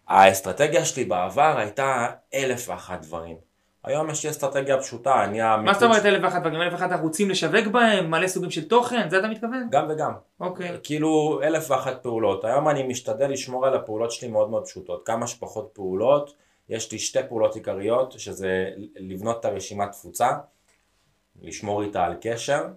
האסטרטגיה 0.08 0.86
שלי 0.86 1.06
בעבר 1.06 1.56
הייתה 1.58 2.08
אלף 2.34 2.69
ואחת 2.69 3.02
דברים. 3.02 3.36
היום 3.84 4.10
יש 4.10 4.23
לי 4.23 4.30
אסטרטגיה 4.30 4.78
פשוטה, 4.78 5.23
אני 5.23 5.39
מה 5.39 5.54
המיקוד 5.54 5.73
זאת 5.73 5.84
אומרת 5.84 6.06
אלף 6.06 6.23
ואחת 6.23 6.41
דברים? 6.41 6.62
אלף 6.62 6.73
ואחת 6.73 6.91
ערוצים 6.91 7.30
לשווק 7.30 7.67
בהם? 7.67 8.12
מלא 8.12 8.28
סוגים 8.28 8.52
של 8.52 8.67
תוכן? 8.67 9.10
זה 9.10 9.19
אתה 9.19 9.28
מתכוון? 9.28 9.67
גם 9.71 9.86
וגם. 9.89 10.12
אוקיי. 10.39 10.78
כאילו 10.84 11.39
אלף 11.43 11.71
ואחת 11.71 12.04
פעולות. 12.04 12.45
היום 12.45 12.69
אני 12.69 12.84
משתדל 12.84 13.28
לשמור 13.32 13.65
על 13.67 13.75
הפעולות 13.75 14.12
שלי 14.12 14.28
מאוד 14.28 14.49
מאוד 14.49 14.65
פשוטות. 14.65 15.06
כמה 15.06 15.28
שפחות 15.28 15.69
פעולות. 15.73 16.34
יש 16.69 16.91
לי 16.91 16.99
שתי 16.99 17.19
פעולות 17.29 17.55
עיקריות, 17.55 18.12
שזה 18.19 18.69
לבנות 18.95 19.39
את 19.39 19.45
הרשימת 19.45 19.91
תפוצה, 19.91 20.29
לשמור 21.41 21.84
איתה 21.84 22.05
על 22.05 22.13
קשר, 22.21 22.67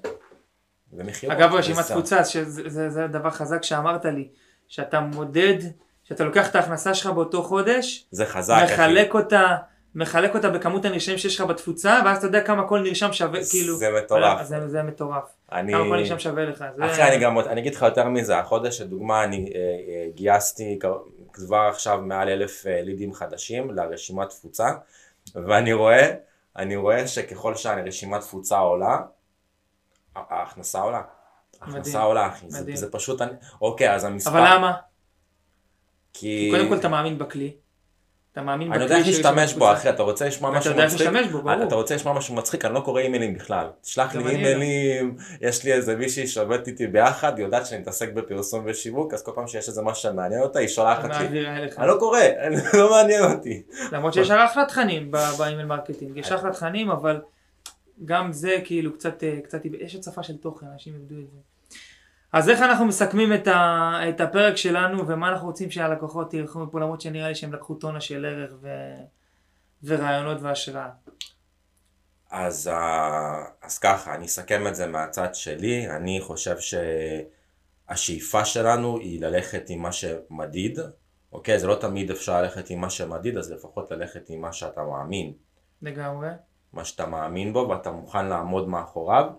ומכירות. 0.93 1.37
אגב 1.37 1.55
רשימת. 1.55 1.79
תפוצה, 1.79 2.25
שזה 2.25 2.63
זה, 2.67 2.91
זה 2.91 3.07
דבר 3.07 3.31
חזק 3.31 3.63
שאמרת 3.63 4.05
לי, 4.05 4.29
שאתה 4.69 5.01
מודד, 5.01 5.59
שאתה 6.05 6.25
לוקח 6.25 6.51
את 6.51 6.57
ההכנסה 6.57 6.95
שלך 6.95 7.11
באותו 7.11 7.43
חודש, 7.43 8.07
זה 8.11 8.27
חזק, 8.27 8.63
אחי. 8.65 8.75
מחלק 8.75 9.15
אותה, 9.15 9.57
מחלק 9.95 10.35
אותה 10.35 10.51
בכמות 10.51 10.85
הנרשמים 10.85 11.19
שיש 11.19 11.41
לך 11.41 11.47
בתפוצה, 11.47 12.01
ואז 12.05 12.19
אתה 12.19 12.27
יודע 12.27 12.41
כמה 12.41 12.69
כל 12.69 12.81
נרשם 12.81 13.13
שווה, 13.13 13.41
כאילו, 13.51 13.77
זה 13.77 13.91
מטורף. 14.05 14.43
זה, 14.43 14.69
זה 14.69 14.83
מטורף, 14.83 15.25
אני... 15.53 15.73
כמה 15.73 15.85
כל 15.85 15.97
נרשם 15.97 16.19
שווה 16.19 16.45
לך, 16.45 16.65
זה... 16.77 16.87
אחי, 16.87 17.03
אני 17.03 17.19
גם, 17.19 17.39
אני 17.39 17.61
אגיד 17.61 17.75
לך 17.75 17.83
יותר 17.83 18.09
מזה, 18.09 18.39
החודש 18.39 18.81
לדוגמה 18.81 19.25
אני 19.25 19.53
אה, 19.55 19.61
אה, 19.61 20.07
גייסתי 20.15 20.79
כבר 21.33 21.69
עכשיו 21.71 22.01
מעל 22.01 22.29
אלף 22.29 22.67
אה, 22.67 22.83
לידים 22.83 23.15
חדשים 23.15 23.71
לרשימת 23.71 24.29
תפוצה, 24.29 24.73
ואני 25.35 25.73
רואה, 25.73 26.15
אני 26.57 26.77
רואה 26.77 27.07
שככל 27.07 27.55
שהרשימת 27.55 28.21
תפוצה 28.21 28.59
עולה, 28.59 29.01
ההכנסה 30.17 30.81
עולה. 30.81 31.03
ההכנסה 31.61 31.79
מדהים, 31.79 32.07
עולה 32.07 32.29
אחי, 32.29 32.51
זה. 32.51 32.65
זה 32.75 32.93
פשוט, 32.93 33.21
אני, 33.23 33.33
אוקיי 33.61 33.95
אז 33.95 34.05
המספר, 34.05 34.31
אבל 34.31 34.41
למה? 34.41 34.73
כי, 36.13 36.51
קודם 36.51 36.69
כל 36.69 36.77
אתה 36.77 36.89
מאמין 36.89 37.19
בכלי, 37.19 37.57
אתה 38.33 38.43
מאמין 38.43 38.73
אני 38.73 38.83
יודע 38.83 38.97
איך 38.97 39.07
להשתמש 39.07 39.55
בו. 39.55 39.73
אחי, 39.73 39.91
אתה 39.91 40.03
רוצה 40.03 40.27
לשמוע 40.27 40.51
משהו 40.51 40.71
יודע 40.71 40.85
איך 40.85 40.93
מצחיק? 40.93 41.07
להשתמש 41.09 41.33
בו, 41.33 41.43
ברור. 41.43 41.63
אתה 41.63 41.75
רוצה 41.75 41.95
לשמוע 41.95 42.15
משהו 42.15 42.35
מצחיק? 42.35 42.65
אני 42.65 42.75
לא 42.75 42.81
קורא 42.81 43.01
אימיילים 43.01 43.35
בכלל. 43.35 43.67
תשלח 43.81 44.15
לי 44.15 44.25
לא. 44.25 44.29
אימיילים, 44.29 45.17
יש 45.41 45.65
לי 45.65 45.73
איזה 45.73 45.97
מישהי 45.97 46.27
שעובדת 46.27 46.69
איתי 46.69 46.87
ביחד, 46.87 47.39
היא 47.39 47.45
יודעת 47.45 47.67
שאני 47.67 47.81
מתעסק 47.81 48.13
בפרסום 48.13 48.63
ושיווק, 48.67 49.15
אז 49.15 49.23
כל 49.23 49.33
פעם 49.35 49.47
שיש 49.47 49.69
איזה 49.69 49.83
משהו 49.83 50.03
שמעניין 50.03 50.41
אותה, 50.43 50.59
היא 50.59 50.69
שולחת 50.69 51.11
לי. 51.31 51.47
אני 51.79 51.89
לא 51.89 51.97
קורא, 51.99 52.21
לא 52.79 52.91
מעניין 52.91 53.25
אותי. 53.25 53.63
למרות 53.93 54.15
שיש 54.15 54.31
אחלה 54.31 54.65
תכנים 54.67 55.11
ב 55.39 55.44
email 55.44 55.67
marketing, 55.67 56.17
יש 56.17 56.33
אחלה 56.33 56.51
תכנים, 56.53 56.91
אבל 56.91 57.21
גם 58.05 58.33
זה 58.33 58.57
כאילו 58.65 58.93
קצת, 58.93 59.25
אה, 59.25 59.39
קצת, 59.45 59.61
יש 59.81 59.95
הצפה 59.95 60.23
של 60.23 60.37
תוכן, 60.37 60.67
אנשים 60.73 60.95
איבדו 60.95 61.15
את 61.15 61.31
זה. 61.31 61.52
אז 62.33 62.49
איך 62.49 62.61
אנחנו 62.61 62.85
מסכמים 62.85 63.33
את, 63.33 63.47
ה, 63.47 63.93
את 64.09 64.21
הפרק 64.21 64.57
שלנו 64.57 65.09
ומה 65.09 65.29
אנחנו 65.29 65.47
רוצים 65.47 65.71
שהלקוחות 65.71 66.35
ילכו 66.35 66.59
מפה 66.59 66.81
למרות 66.81 67.01
שנראה 67.01 67.29
לי 67.29 67.35
שהם 67.35 67.53
לקחו 67.53 67.75
טונה 67.75 68.01
של 68.01 68.25
ערך 68.25 68.53
ו, 68.61 68.69
ורעיונות 69.85 70.43
והשראה. 70.43 70.89
אז, 72.31 72.69
אה, 72.69 73.45
אז 73.63 73.79
ככה, 73.79 74.15
אני 74.15 74.27
אסכם 74.27 74.67
את 74.67 74.75
זה 74.75 74.87
מהצד 74.87 75.35
שלי, 75.35 75.91
אני 75.91 76.21
חושב 76.21 76.57
שהשאיפה 77.89 78.45
שלנו 78.45 78.99
היא 78.99 79.21
ללכת 79.21 79.65
עם 79.69 79.83
מה 79.83 79.93
שמדיד, 79.93 80.79
אוקיי? 81.33 81.59
זה 81.59 81.67
לא 81.67 81.75
תמיד 81.75 82.11
אפשר 82.11 82.43
ללכת 82.43 82.71
עם 82.71 82.81
מה 82.81 82.91
שמדיד, 82.91 83.37
אז 83.37 83.53
לפחות 83.53 83.91
ללכת 83.91 84.31
עם 84.31 84.41
מה 84.41 84.53
שאתה 84.53 84.83
מאמין. 84.83 85.33
לגמרי. 85.83 86.29
מה 86.73 86.85
שאתה 86.85 87.07
מאמין 87.07 87.53
בו 87.53 87.69
ואתה 87.71 87.91
מוכן 87.91 88.27
לעמוד 88.27 88.69
מאחוריו. 88.69 89.31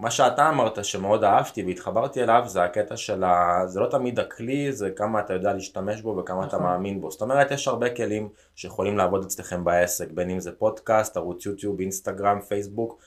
מה 0.00 0.10
שאתה 0.10 0.48
אמרת 0.48 0.84
שמאוד 0.84 1.24
אהבתי 1.24 1.62
והתחברתי 1.62 2.22
אליו 2.22 2.42
זה 2.46 2.64
הקטע 2.64 2.96
של 2.96 3.24
ה... 3.24 3.62
זה 3.66 3.80
לא 3.80 3.86
תמיד 3.86 4.18
הכלי, 4.18 4.72
זה 4.72 4.90
כמה 4.90 5.20
אתה 5.20 5.32
יודע 5.32 5.52
להשתמש 5.52 6.02
בו 6.02 6.16
וכמה 6.16 6.46
אתה 6.46 6.56
נכון. 6.56 6.68
מאמין 6.68 7.00
בו. 7.00 7.10
זאת 7.10 7.22
אומרת, 7.22 7.50
יש 7.50 7.68
הרבה 7.68 7.94
כלים 7.94 8.28
שיכולים 8.54 8.96
לעבוד 8.96 9.24
אצלכם 9.24 9.64
בעסק, 9.64 10.10
בין 10.10 10.30
אם 10.30 10.40
זה 10.40 10.52
פודקאסט, 10.52 11.16
ערוץ 11.16 11.46
יוטיוב, 11.46 11.80
אינסטגרם, 11.80 12.40
פייסבוק, 12.40 13.02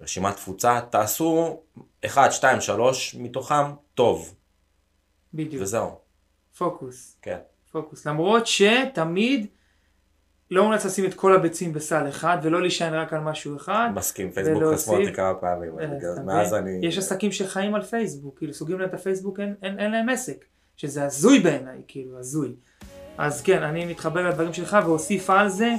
רשימת 0.00 0.36
תפוצה, 0.36 0.80
תעשו 0.90 1.60
1, 2.06 2.32
2, 2.32 2.60
3 2.60 3.14
מתוכם 3.14 3.72
טוב, 3.94 4.34
בדיוק. 5.34 5.62
וזהו, 5.62 5.98
פוקוס. 6.58 7.16
כן. 7.22 7.38
פוקוס. 7.72 8.06
למרות 8.06 8.46
שתמיד 8.46 9.46
לא 10.50 10.64
מומלץ 10.64 10.84
לשים 10.84 11.04
את 11.04 11.14
כל 11.14 11.34
הביצים 11.34 11.72
בסל 11.72 12.08
אחד 12.08 12.38
ולא 12.42 12.60
להישען 12.60 12.94
רק 12.94 13.12
על 13.12 13.20
משהו 13.20 13.56
אחד. 13.56 13.88
מסכים, 13.94 14.32
פייסבוק 14.32 14.62
חסמו 14.72 14.96
אותי 14.96 15.12
כמה 15.12 15.34
פעמים, 15.34 15.70
אה, 15.80 16.22
מאז? 16.24 16.54
אני... 16.54 16.78
יש 16.82 16.98
עסקים 16.98 17.32
שחיים 17.32 17.74
על 17.74 17.82
פייסבוק, 17.82 18.38
כאילו 18.38 18.54
סוגרים 18.54 18.78
להם 18.78 18.88
את 18.88 18.94
הפייסבוק, 18.94 19.40
אין, 19.40 19.54
אין, 19.62 19.78
אין 19.78 19.90
להם 19.90 20.08
עסק, 20.08 20.44
שזה 20.76 21.04
הזוי 21.04 21.38
בעיניי, 21.38 21.82
כאילו, 21.88 22.18
הזוי. 22.18 22.54
אז 23.18 23.42
כן, 23.42 23.62
אני 23.62 23.86
מתחבר 23.86 24.28
לדברים 24.28 24.52
שלך 24.52 24.76
ואוסיף 24.84 25.30
על 25.30 25.48
זה 25.48 25.74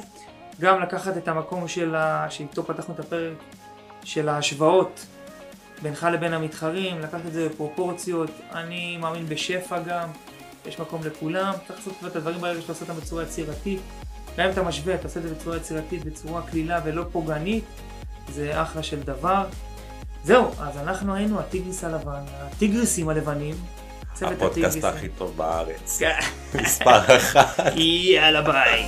גם 0.62 0.82
לקחת 0.82 1.18
את 1.18 1.28
המקום 1.28 1.68
של 1.68 1.96
ה... 1.96 2.26
שאיתו 2.30 2.64
פתחנו 2.64 2.94
את 2.94 3.00
הפרק, 3.00 3.38
של 4.04 4.30
ההשוואות 4.30 5.06
בינך 5.82 6.08
לבין 6.14 6.34
המתחרים, 6.34 7.00
לקחת 7.00 7.26
את 7.28 7.34
זה 7.34 7.50
בפרופורציות, 7.50 8.32
אני 8.52 8.98
מאמין 8.98 9.26
בשפע 9.26 9.80
גם, 9.80 10.10
יש 10.66 10.80
מקום 10.80 11.02
לכולם, 11.06 11.54
צריך 11.68 11.80
לעשות 11.80 12.12
את 12.12 12.16
הדברים 12.16 12.42
ברגע 12.42 12.62
שאתה 12.62 12.72
עושה 12.72 12.86
אותם 12.86 13.02
בצורה 13.02 13.24
יצירתית, 13.24 13.80
גם 14.40 14.46
אם 14.46 14.52
אתה 14.52 14.64
משווה, 14.64 14.96
אתה 14.96 15.04
עושה 15.04 15.20
את 15.20 15.24
זה 15.26 15.34
בצורה 15.36 15.58
יצירתית, 15.58 16.06
בצורה 16.06 16.42
קלילה 16.42 16.80
ולא 16.86 17.04
פוגענית, 17.12 17.64
זה 18.34 18.62
אחלה 18.62 18.84
של 18.84 19.00
דבר. 19.00 19.46
זהו, 20.24 20.52
אז 20.60 20.78
אנחנו 20.78 21.16
היינו 21.16 21.40
הטיגריס 21.40 21.84
הלבן, 21.84 22.22
הטיגריסים 22.40 23.10
הלבנים. 23.10 23.56
הפודקאסט. 24.22 24.84
הכי 24.84 25.10
טוב 25.10 25.38
בארץ, 25.38 26.00
כן. 26.00 26.20
מספר 26.62 27.18
אחת. 27.18 27.74
יאללה 27.76 28.42
ביי. 28.42 28.86